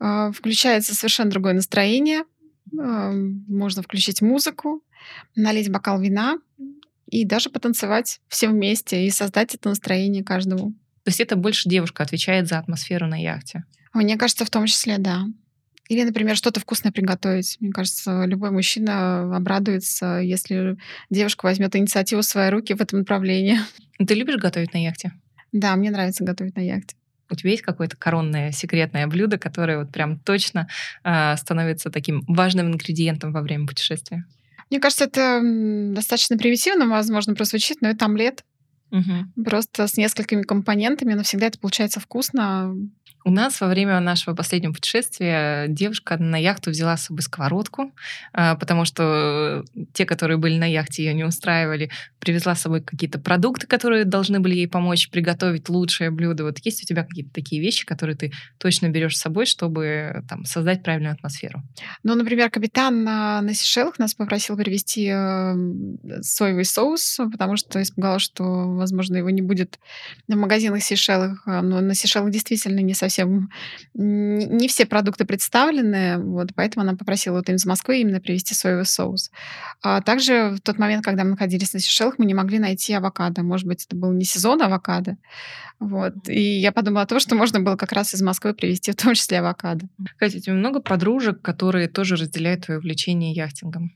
а, 0.00 0.32
включается 0.32 0.96
совершенно 0.96 1.30
другое 1.30 1.52
настроение, 1.52 2.24
а, 2.76 3.12
можно 3.12 3.82
включить 3.82 4.20
музыку, 4.20 4.82
налить 5.36 5.70
бокал 5.70 6.00
вина 6.00 6.38
и 7.06 7.24
даже 7.24 7.50
потанцевать 7.50 8.20
все 8.26 8.48
вместе 8.48 9.06
и 9.06 9.10
создать 9.10 9.54
это 9.54 9.68
настроение 9.68 10.24
каждому. 10.24 10.72
То 11.04 11.10
есть 11.10 11.20
это 11.20 11.36
больше 11.36 11.68
девушка 11.68 12.02
отвечает 12.02 12.48
за 12.48 12.58
атмосферу 12.58 13.06
на 13.06 13.22
яхте? 13.22 13.62
Мне 13.92 14.16
кажется, 14.16 14.44
в 14.44 14.50
том 14.50 14.66
числе, 14.66 14.98
да. 14.98 15.26
Или, 15.90 16.04
например, 16.04 16.36
что-то 16.36 16.60
вкусное 16.60 16.92
приготовить. 16.92 17.56
Мне 17.58 17.72
кажется, 17.72 18.24
любой 18.24 18.52
мужчина 18.52 19.36
обрадуется, 19.36 20.20
если 20.20 20.76
девушка 21.10 21.46
возьмет 21.46 21.74
инициативу 21.74 22.22
в 22.22 22.24
свои 22.24 22.48
руки 22.48 22.74
в 22.74 22.80
этом 22.80 23.00
направлении. 23.00 23.58
Ты 23.98 24.14
любишь 24.14 24.36
готовить 24.36 24.72
на 24.72 24.78
яхте? 24.78 25.10
Да, 25.50 25.74
мне 25.74 25.90
нравится 25.90 26.22
готовить 26.22 26.54
на 26.54 26.60
яхте. 26.60 26.94
У 27.28 27.34
тебя 27.34 27.50
есть 27.50 27.64
какое-то 27.64 27.96
коронное 27.96 28.52
секретное 28.52 29.08
блюдо, 29.08 29.36
которое 29.36 29.78
вот 29.80 29.90
прям 29.90 30.16
точно 30.20 30.68
э, 31.02 31.36
становится 31.36 31.90
таким 31.90 32.22
важным 32.28 32.68
ингредиентом 32.68 33.32
во 33.32 33.42
время 33.42 33.66
путешествия? 33.66 34.24
Мне 34.70 34.78
кажется, 34.78 35.06
это 35.06 35.40
достаточно 35.92 36.38
примитивно, 36.38 36.86
возможно, 36.86 37.34
прозвучит, 37.34 37.80
но 37.80 37.88
это 37.88 38.04
омлет. 38.04 38.44
Угу. 38.90 39.44
Просто 39.44 39.86
с 39.86 39.96
несколькими 39.96 40.42
компонентами, 40.42 41.14
но 41.14 41.22
всегда 41.22 41.46
это 41.46 41.58
получается 41.58 42.00
вкусно. 42.00 42.74
У 43.24 43.30
нас 43.30 43.60
во 43.60 43.68
время 43.68 44.00
нашего 44.00 44.34
последнего 44.34 44.72
путешествия 44.72 45.66
девушка 45.68 46.16
на 46.16 46.36
яхту 46.36 46.70
взяла 46.70 46.96
с 46.96 47.04
собой 47.04 47.22
сковородку, 47.22 47.92
а, 48.32 48.54
потому 48.56 48.86
что 48.86 49.62
те, 49.92 50.06
которые 50.06 50.38
были 50.38 50.56
на 50.56 50.64
яхте, 50.64 51.04
ее 51.04 51.12
не 51.12 51.24
устраивали. 51.24 51.90
Привезла 52.20 52.54
с 52.54 52.60
собой 52.60 52.82
какие-то 52.82 53.18
продукты, 53.18 53.66
которые 53.66 54.04
должны 54.04 54.40
были 54.40 54.54
ей 54.54 54.68
помочь 54.68 55.10
приготовить 55.10 55.68
лучшее 55.68 56.10
блюдо. 56.10 56.44
Вот 56.44 56.58
есть 56.64 56.82
у 56.82 56.86
тебя 56.86 57.02
какие-то 57.02 57.32
такие 57.32 57.60
вещи, 57.60 57.84
которые 57.84 58.16
ты 58.16 58.32
точно 58.58 58.88
берешь 58.88 59.16
с 59.16 59.20
собой, 59.20 59.46
чтобы 59.46 60.22
там, 60.28 60.44
создать 60.44 60.82
правильную 60.82 61.14
атмосферу? 61.14 61.62
Ну, 62.02 62.14
например, 62.14 62.50
капитан 62.50 63.02
на, 63.02 63.40
на 63.40 63.54
Сейшелах 63.54 63.98
нас 63.98 64.14
попросил 64.14 64.56
привезти 64.56 65.10
э, 65.12 66.20
соевый 66.22 66.64
соус, 66.64 67.18
потому 67.32 67.56
что 67.56 67.80
испугалась, 67.82 68.22
что, 68.22 68.44
возможно, 68.44 69.16
его 69.16 69.30
не 69.30 69.42
будет 69.42 69.78
в 70.28 70.36
магазинах 70.36 70.82
Сейшелах. 70.82 71.42
Но 71.46 71.80
на 71.80 71.94
Сейшелах 71.94 72.30
действительно 72.30 72.80
не 72.80 72.94
совсем 72.94 73.50
не 73.94 74.68
все 74.68 74.86
продукты 74.86 75.24
представлены, 75.24 76.18
вот, 76.18 76.50
поэтому 76.54 76.82
она 76.82 76.96
попросила 76.96 77.36
вот 77.36 77.48
им 77.48 77.56
из 77.56 77.66
Москвы 77.66 78.00
именно 78.00 78.20
привезти 78.20 78.54
соевый 78.54 78.86
соус. 78.86 79.30
А 79.82 80.00
также 80.00 80.50
в 80.50 80.60
тот 80.60 80.78
момент, 80.78 81.04
когда 81.04 81.24
мы 81.24 81.30
находились 81.30 81.72
на 81.72 81.80
Сейшелах, 81.80 82.09
мы 82.18 82.26
не 82.26 82.34
могли 82.34 82.58
найти 82.58 82.92
авокадо. 82.92 83.42
Может 83.42 83.66
быть, 83.66 83.84
это 83.86 83.96
был 83.96 84.12
не 84.12 84.24
сезон 84.24 84.62
авокадо. 84.62 85.16
Вот. 85.78 86.28
И 86.28 86.40
я 86.60 86.72
подумала 86.72 87.02
о 87.02 87.06
том, 87.06 87.20
что 87.20 87.34
можно 87.34 87.60
было 87.60 87.76
как 87.76 87.92
раз 87.92 88.14
из 88.14 88.22
Москвы 88.22 88.54
привезти 88.54 88.92
в 88.92 88.96
том 88.96 89.14
числе 89.14 89.40
авокадо. 89.40 89.88
Катя, 90.18 90.38
у 90.38 90.40
тебя 90.40 90.54
много 90.54 90.80
подружек, 90.80 91.40
которые 91.42 91.88
тоже 91.88 92.16
разделяют 92.16 92.66
твое 92.66 92.78
увлечение 92.78 93.32
яхтингом? 93.32 93.92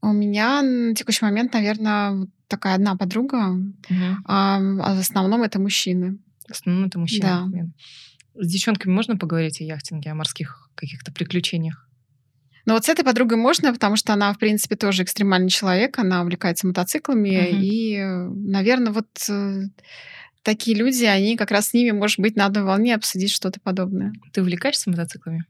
У 0.00 0.12
меня 0.12 0.62
на 0.62 0.94
текущий 0.94 1.24
момент, 1.24 1.52
наверное, 1.52 2.28
такая 2.46 2.74
одна 2.74 2.96
подруга, 2.96 3.50
угу. 3.50 4.16
а 4.26 4.60
в 4.60 5.00
основном 5.00 5.42
это 5.42 5.58
мужчины. 5.58 6.18
В 6.46 6.52
основном 6.52 6.86
это 6.86 6.98
мужчины. 6.98 7.72
Да. 8.34 8.42
С 8.42 8.46
девчонками 8.46 8.92
можно 8.92 9.16
поговорить 9.16 9.60
о 9.60 9.64
яхтинге, 9.64 10.10
о 10.10 10.14
морских 10.14 10.70
каких-то 10.76 11.12
приключениях? 11.12 11.87
Но 12.68 12.74
вот 12.74 12.84
с 12.84 12.88
этой 12.90 13.02
подругой 13.02 13.38
можно, 13.38 13.72
потому 13.72 13.96
что 13.96 14.12
она, 14.12 14.30
в 14.34 14.38
принципе, 14.38 14.76
тоже 14.76 15.02
экстремальный 15.02 15.48
человек, 15.48 15.98
она 15.98 16.20
увлекается 16.20 16.66
мотоциклами, 16.66 17.30
Мгм. 17.30 17.60
и, 17.62 17.96
наверное, 18.50 18.92
вот 18.92 19.06
э, 19.30 19.62
такие 20.42 20.76
люди, 20.76 21.04
они 21.04 21.38
как 21.38 21.50
раз 21.50 21.68
с 21.68 21.72
ними, 21.72 21.92
может 21.92 22.18
быть, 22.20 22.36
на 22.36 22.44
одной 22.44 22.64
волне 22.64 22.94
обсудить 22.94 23.30
что-то 23.30 23.58
подобное. 23.58 24.12
Ты 24.34 24.42
увлекаешься 24.42 24.90
мотоциклами? 24.90 25.46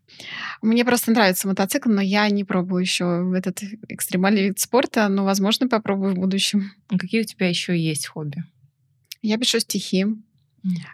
Мне 0.63 0.85
просто 0.85 1.11
нравится 1.11 1.49
мотоцикл, 1.49 1.91
но 1.91 2.01
я 2.01 2.31
не 2.31 2.45
пробую 2.45 2.83
еще 2.83 3.29
этот 3.35 3.65
экстремальный 3.89 4.45
вид 4.45 4.61
спорта, 4.61 5.09
но, 5.09 5.25
возможно, 5.25 5.67
попробую 5.67 6.15
в 6.15 6.19
будущем. 6.21 6.71
А 6.87 6.99
Какие 6.99 7.23
у 7.23 7.25
тебя 7.25 7.49
еще 7.49 7.77
есть 7.77 8.07
хобби? 8.07 8.45
Я 9.23 9.39
пишу 9.39 9.59
стихи. 9.59 10.07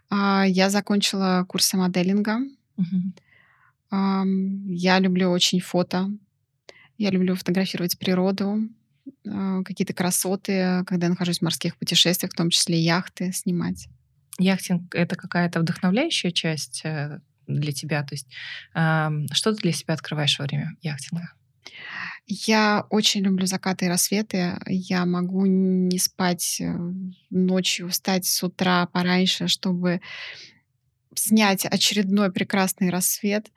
А, 0.09 0.45
Я 0.49 0.71
закончила 0.71 1.45
курсы 1.47 1.77
моделинга. 1.77 2.39
Мгм. 2.79 3.13
Я 3.91 4.99
люблю 4.99 5.31
очень 5.31 5.61
фото. 5.61 6.11
Я 6.97 7.11
люблю 7.11 7.35
фотографировать 7.35 7.99
природу, 7.99 8.69
а, 9.29 9.63
какие-то 9.63 9.95
красоты, 9.95 10.85
когда 10.87 11.07
я 11.07 11.11
нахожусь 11.11 11.39
в 11.39 11.43
морских 11.43 11.77
путешествиях, 11.77 12.33
в 12.33 12.37
том 12.37 12.51
числе 12.51 12.79
яхты 12.79 13.33
снимать. 13.33 13.89
Яхтинг 14.39 14.95
это 14.95 15.17
какая-то 15.17 15.61
вдохновляющая 15.61 16.31
часть 16.31 16.83
э, 16.85 17.21
для 17.47 17.73
тебя? 17.73 18.03
То 18.03 18.15
есть 18.15 18.29
что 18.73 19.53
ты 19.53 19.63
для 19.63 19.73
себя 19.73 19.95
открываешь 19.95 20.39
во 20.39 20.45
время 20.45 20.77
яхтинга? 20.83 21.33
Я 22.27 22.87
очень 22.91 23.23
люблю 23.23 23.47
закаты 23.47 23.85
и 23.85 23.89
рассветы. 23.89 24.59
Я 24.67 25.05
могу 25.05 25.45
не 25.47 25.99
спать 25.99 26.59
э, 26.61 26.75
ночью, 27.31 27.91
встать 27.91 28.25
с 28.25 28.43
утра 28.43 28.87
пораньше, 28.87 29.47
чтобы 29.47 30.01
снять 31.19 31.65
очередной 31.65 32.33
прекрасный 32.33 32.91
рассвет. 32.91 33.51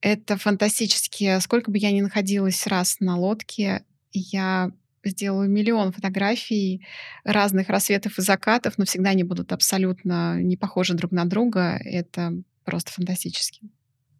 Это 0.00 0.36
фантастически. 0.36 1.38
Сколько 1.40 1.70
бы 1.70 1.78
я 1.78 1.92
ни 1.92 2.00
находилась 2.00 2.66
раз 2.66 2.96
на 3.00 3.16
лодке, 3.16 3.84
я 4.12 4.70
сделаю 5.04 5.48
миллион 5.48 5.92
фотографий 5.92 6.86
разных 7.24 7.68
рассветов 7.68 8.18
и 8.18 8.22
закатов, 8.22 8.78
но 8.78 8.84
всегда 8.84 9.10
они 9.10 9.24
будут 9.24 9.52
абсолютно 9.52 10.40
не 10.40 10.56
похожи 10.56 10.94
друг 10.94 11.12
на 11.12 11.24
друга. 11.24 11.80
Это 11.84 12.32
просто 12.64 12.92
фантастически. 12.92 13.62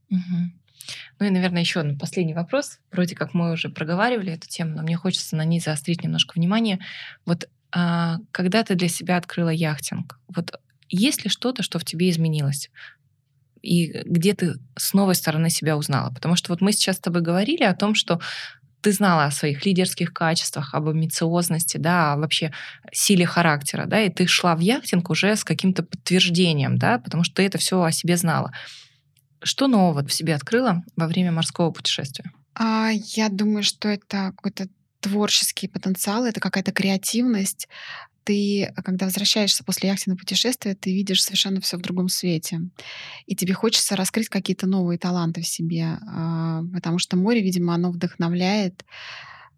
Мгм. 0.08 0.60
Ну 1.18 1.26
и, 1.26 1.30
наверное, 1.30 1.60
еще 1.60 1.80
один 1.80 1.98
последний 1.98 2.34
вопрос. 2.34 2.80
Вроде 2.90 3.14
как 3.14 3.34
мы 3.34 3.52
уже 3.52 3.68
проговаривали 3.68 4.32
эту 4.32 4.48
тему, 4.48 4.76
но 4.76 4.82
мне 4.82 4.96
хочется 4.96 5.36
на 5.36 5.44
ней 5.44 5.60
заострить 5.60 6.02
немножко 6.02 6.32
внимание. 6.34 6.80
Вот 7.24 7.48
а, 7.70 8.18
когда 8.32 8.64
ты 8.64 8.74
для 8.74 8.88
себя 8.88 9.16
открыла 9.16 9.50
яхтинг, 9.50 10.18
вот 10.28 10.60
есть 10.96 11.24
ли 11.24 11.30
что-то, 11.30 11.62
что 11.62 11.78
в 11.78 11.84
тебе 11.84 12.10
изменилось? 12.10 12.70
И 13.62 14.02
где 14.04 14.34
ты 14.34 14.54
с 14.76 14.92
новой 14.92 15.14
стороны 15.14 15.48
себя 15.48 15.76
узнала? 15.76 16.10
Потому 16.12 16.36
что 16.36 16.52
вот 16.52 16.60
мы 16.60 16.72
сейчас 16.72 16.96
с 16.96 17.00
тобой 17.00 17.22
говорили 17.22 17.62
о 17.62 17.74
том, 17.74 17.94
что 17.94 18.20
ты 18.82 18.92
знала 18.92 19.26
о 19.26 19.30
своих 19.30 19.64
лидерских 19.64 20.12
качествах, 20.12 20.74
об 20.74 20.88
амбициозности, 20.88 21.76
да, 21.76 22.12
о 22.12 22.16
вообще 22.16 22.52
силе 22.92 23.24
характера, 23.24 23.86
да, 23.86 24.00
и 24.00 24.10
ты 24.10 24.26
шла 24.26 24.56
в 24.56 24.60
яхтинг 24.60 25.08
уже 25.08 25.36
с 25.36 25.44
каким-то 25.44 25.84
подтверждением, 25.84 26.76
да, 26.76 26.98
потому 26.98 27.22
что 27.22 27.36
ты 27.36 27.44
это 27.44 27.58
все 27.58 27.80
о 27.80 27.92
себе 27.92 28.16
знала. 28.16 28.52
Что 29.42 29.68
нового 29.68 30.04
в 30.04 30.12
себе 30.12 30.34
открыла 30.34 30.82
во 30.96 31.06
время 31.06 31.30
морского 31.30 31.70
путешествия? 31.70 32.32
А, 32.54 32.90
я 32.90 33.28
думаю, 33.28 33.62
что 33.62 33.88
это 33.88 34.32
какой-то 34.36 34.66
творческий 35.00 35.68
потенциал, 35.68 36.24
это 36.24 36.40
какая-то 36.40 36.72
креативность. 36.72 37.68
Ты, 38.24 38.64
а, 38.64 38.82
когда 38.82 39.06
возвращаешься 39.06 39.64
после 39.64 39.88
яхтенного 39.88 40.18
путешествия, 40.18 40.74
ты 40.74 40.92
видишь 40.92 41.22
совершенно 41.22 41.60
все 41.60 41.76
в 41.76 41.80
другом 41.80 42.08
свете. 42.08 42.60
И 43.26 43.34
тебе 43.34 43.54
хочется 43.54 43.96
раскрыть 43.96 44.28
какие-то 44.28 44.66
новые 44.66 44.98
таланты 44.98 45.42
в 45.42 45.46
себе, 45.46 45.98
а, 46.06 46.62
потому 46.72 46.98
что 46.98 47.16
море, 47.16 47.42
видимо, 47.42 47.74
оно 47.74 47.90
вдохновляет. 47.90 48.84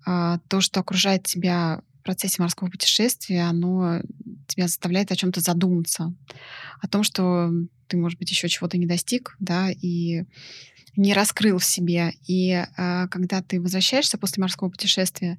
А, 0.07 0.39
то, 0.49 0.61
что 0.61 0.81
окружает 0.81 1.25
тебя 1.25 1.83
в 2.01 2.05
процессе 2.05 2.41
морского 2.41 2.69
путешествия, 2.69 3.43
оно 3.43 4.01
тебя 4.47 4.67
заставляет 4.67 5.11
о 5.11 5.17
чем 5.17 5.33
то 5.33 5.41
задуматься. 5.41 6.15
О 6.81 6.89
том, 6.89 7.03
что 7.03 7.51
ты, 7.87 7.97
может 7.97 8.19
быть, 8.19 8.31
еще 8.31 8.49
чего-то 8.49 8.79
не 8.79 8.87
достиг, 8.87 9.37
да, 9.41 9.71
и 9.71 10.25
не 10.97 11.15
раскрыл 11.15 11.59
в 11.59 11.65
себе. 11.65 12.13
И 12.27 12.63
когда 12.77 13.43
ты 13.43 13.61
возвращаешься 13.61 14.19
после 14.19 14.43
морского 14.43 14.69
путешествия, 14.69 15.39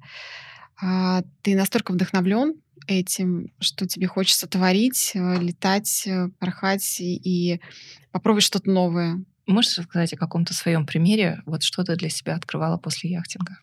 ты 0.80 1.56
настолько 1.56 1.92
вдохновлен 1.92 2.56
этим, 2.86 3.52
что 3.60 3.86
тебе 3.86 4.06
хочется 4.06 4.46
творить, 4.46 5.12
э, 5.14 5.40
летать, 5.40 6.06
э, 6.06 6.28
порхать 6.38 7.00
и, 7.00 7.60
попробовать 8.12 8.44
что-то 8.44 8.70
новое. 8.70 9.24
Можешь 9.46 9.78
рассказать 9.78 10.12
о 10.12 10.16
каком-то 10.16 10.54
своем 10.54 10.86
примере, 10.86 11.42
вот 11.46 11.62
что 11.62 11.84
ты 11.84 11.96
для 11.96 12.08
себя 12.08 12.34
открывала 12.34 12.78
после 12.78 13.10
яхтинга? 13.10 13.58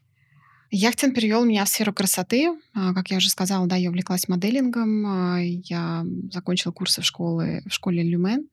Яхтинг 0.76 1.14
перевел 1.14 1.46
меня 1.46 1.66
в 1.66 1.70
сферу 1.70 1.94
красоты. 1.94 2.50
А, 2.74 2.96
Как 2.96 3.12
я 3.12 3.18
уже 3.18 3.30
сказала, 3.30 3.68
да, 3.68 3.76
я 3.76 3.90
увлеклась 3.90 4.28
моделингом. 4.28 5.06
а, 5.06 5.38
Я 5.40 6.04
закончила 6.32 6.72
курсы 6.72 7.02
в 7.02 7.06
школе, 7.06 7.62
в 7.68 7.72
школе 7.72 8.02
Люмен 8.02 8.48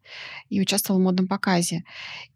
и 0.50 0.60
участвовала 0.60 1.00
в 1.00 1.04
модном 1.04 1.28
показе. 1.28 1.84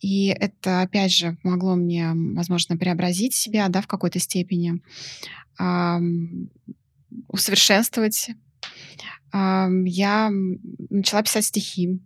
И 0.01 0.29
это, 0.29 0.81
опять 0.81 1.13
же, 1.13 1.37
помогло 1.43 1.75
мне, 1.75 2.13
возможно, 2.15 2.79
преобразить 2.79 3.35
себя 3.35 3.69
да, 3.69 3.83
в 3.83 3.87
какой-то 3.87 4.19
степени, 4.21 4.81
усовершенствовать. 7.29 8.31
Я 9.33 10.31
начала 10.91 11.23
писать 11.23 11.45
стихи, 11.47 12.01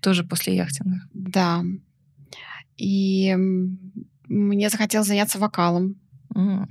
Тоже 0.00 0.24
после 0.24 0.54
яхтинга. 0.56 1.00
да. 1.12 1.62
И 2.76 3.34
мне 4.28 4.70
захотелось 4.70 5.06
заняться 5.08 5.38
вокалом. 5.38 6.00
М, 6.34 6.68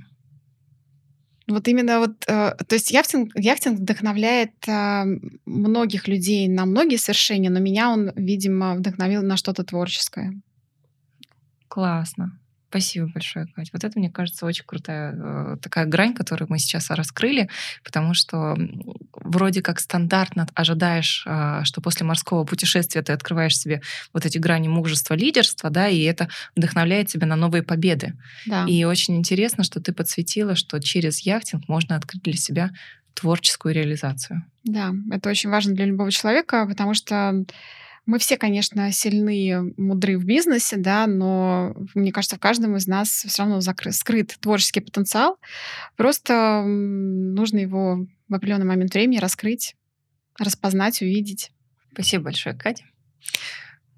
Вот 1.48 1.68
именно 1.68 1.98
вот, 1.98 2.24
э, 2.28 2.54
то 2.66 2.74
есть 2.74 2.90
яхтинг, 2.92 3.32
яхтинг 3.36 3.78
вдохновляет 3.80 4.52
а, 4.68 5.04
многих 5.44 6.08
людей 6.08 6.48
на 6.48 6.64
многие 6.66 6.96
свершения, 6.96 7.50
но 7.50 7.60
меня 7.60 7.90
он, 7.90 8.10
видимо, 8.16 8.74
вдохновил 8.74 9.22
на 9.22 9.36
что-то 9.36 9.62
творческое. 9.64 10.40
Классно. 11.68 12.38
Спасибо 12.72 13.06
большое, 13.12 13.46
Кать. 13.54 13.68
Вот 13.74 13.84
это, 13.84 13.98
мне 13.98 14.10
кажется, 14.10 14.46
очень 14.46 14.64
крутая 14.64 15.14
э, 15.14 15.56
такая 15.60 15.84
грань, 15.84 16.14
которую 16.14 16.48
мы 16.48 16.58
сейчас 16.58 16.88
раскрыли, 16.88 17.50
потому 17.84 18.14
что 18.14 18.56
вроде 19.12 19.60
как 19.60 19.78
стандартно 19.78 20.46
ожидаешь, 20.54 21.22
а, 21.26 21.64
что 21.64 21.82
после 21.82 22.06
морского 22.06 22.44
путешествия 22.44 23.02
ты 23.02 23.12
открываешь 23.12 23.58
себе 23.58 23.82
вот 24.14 24.24
эти 24.24 24.38
грани 24.38 24.68
мужества, 24.68 25.12
лидерства, 25.12 25.68
да, 25.68 25.86
и 25.86 26.00
это 26.00 26.30
вдохновляет 26.56 27.08
тебя 27.08 27.26
на 27.26 27.36
новые 27.36 27.62
победы. 27.62 28.14
Да, 28.46 28.64
И 28.66 28.84
очень 28.84 29.16
интересно, 29.16 29.64
что 29.64 29.78
ты 29.78 29.92
подсветила, 29.92 30.56
что 30.56 30.80
через 30.80 31.20
яхтинг 31.20 31.68
можно 31.68 31.96
открыть 31.96 32.22
для 32.22 32.36
себя 32.38 32.70
творческую 33.12 33.74
реализацию. 33.74 34.46
да, 34.64 34.94
это 35.10 35.28
очень 35.28 35.50
важно 35.50 35.74
для 35.74 35.84
любого 35.84 36.10
человека, 36.10 36.66
потому 36.66 36.94
что 36.94 37.44
мы 38.04 38.18
все, 38.18 38.36
конечно, 38.36 38.90
сильны, 38.90 39.74
мудры 39.76 40.18
в 40.18 40.24
бизнесе, 40.24 40.76
да, 40.76 41.06
но 41.06 41.74
мне 41.94 42.10
кажется, 42.12 42.36
в 42.36 42.40
каждом 42.40 42.76
из 42.76 42.86
нас 42.86 43.08
все 43.08 43.42
равно 43.42 43.58
закры- 43.58 43.92
скрыт 43.92 44.36
творческий 44.40 44.80
потенциал. 44.80 45.38
Просто 45.96 46.62
нужно 46.64 47.58
его 47.58 48.06
в 48.28 48.34
определенный 48.34 48.66
момент 48.66 48.92
времени 48.94 49.18
раскрыть, 49.18 49.76
распознать, 50.38 51.00
увидеть. 51.00 51.52
Спасибо 51.92 52.24
большое, 52.24 52.56
Катя. 52.56 52.84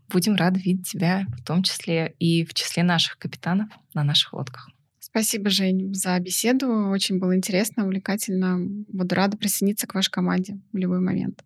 Будем 0.09 0.37
рады 0.37 0.61
видеть 0.61 0.89
тебя 0.89 1.27
в 1.39 1.45
том 1.45 1.63
числе 1.63 2.15
и 2.19 2.45
в 2.45 2.53
числе 2.53 2.83
наших 2.83 3.19
капитанов 3.19 3.69
на 3.95 4.05
наших 4.05 4.35
лодках. 4.35 4.69
Спасибо, 4.99 5.49
Жень, 5.49 5.95
за 5.95 6.19
беседу. 6.19 6.91
Очень 6.91 7.19
было 7.19 7.37
интересно, 7.37 7.85
увлекательно. 7.85 8.59
Буду 8.89 9.15
рада 9.15 9.37
присоединиться 9.37 9.87
к 9.87 9.95
вашей 9.95 10.11
команде 10.11 10.59
в 10.73 10.77
любой 10.77 11.01
момент. 11.01 11.43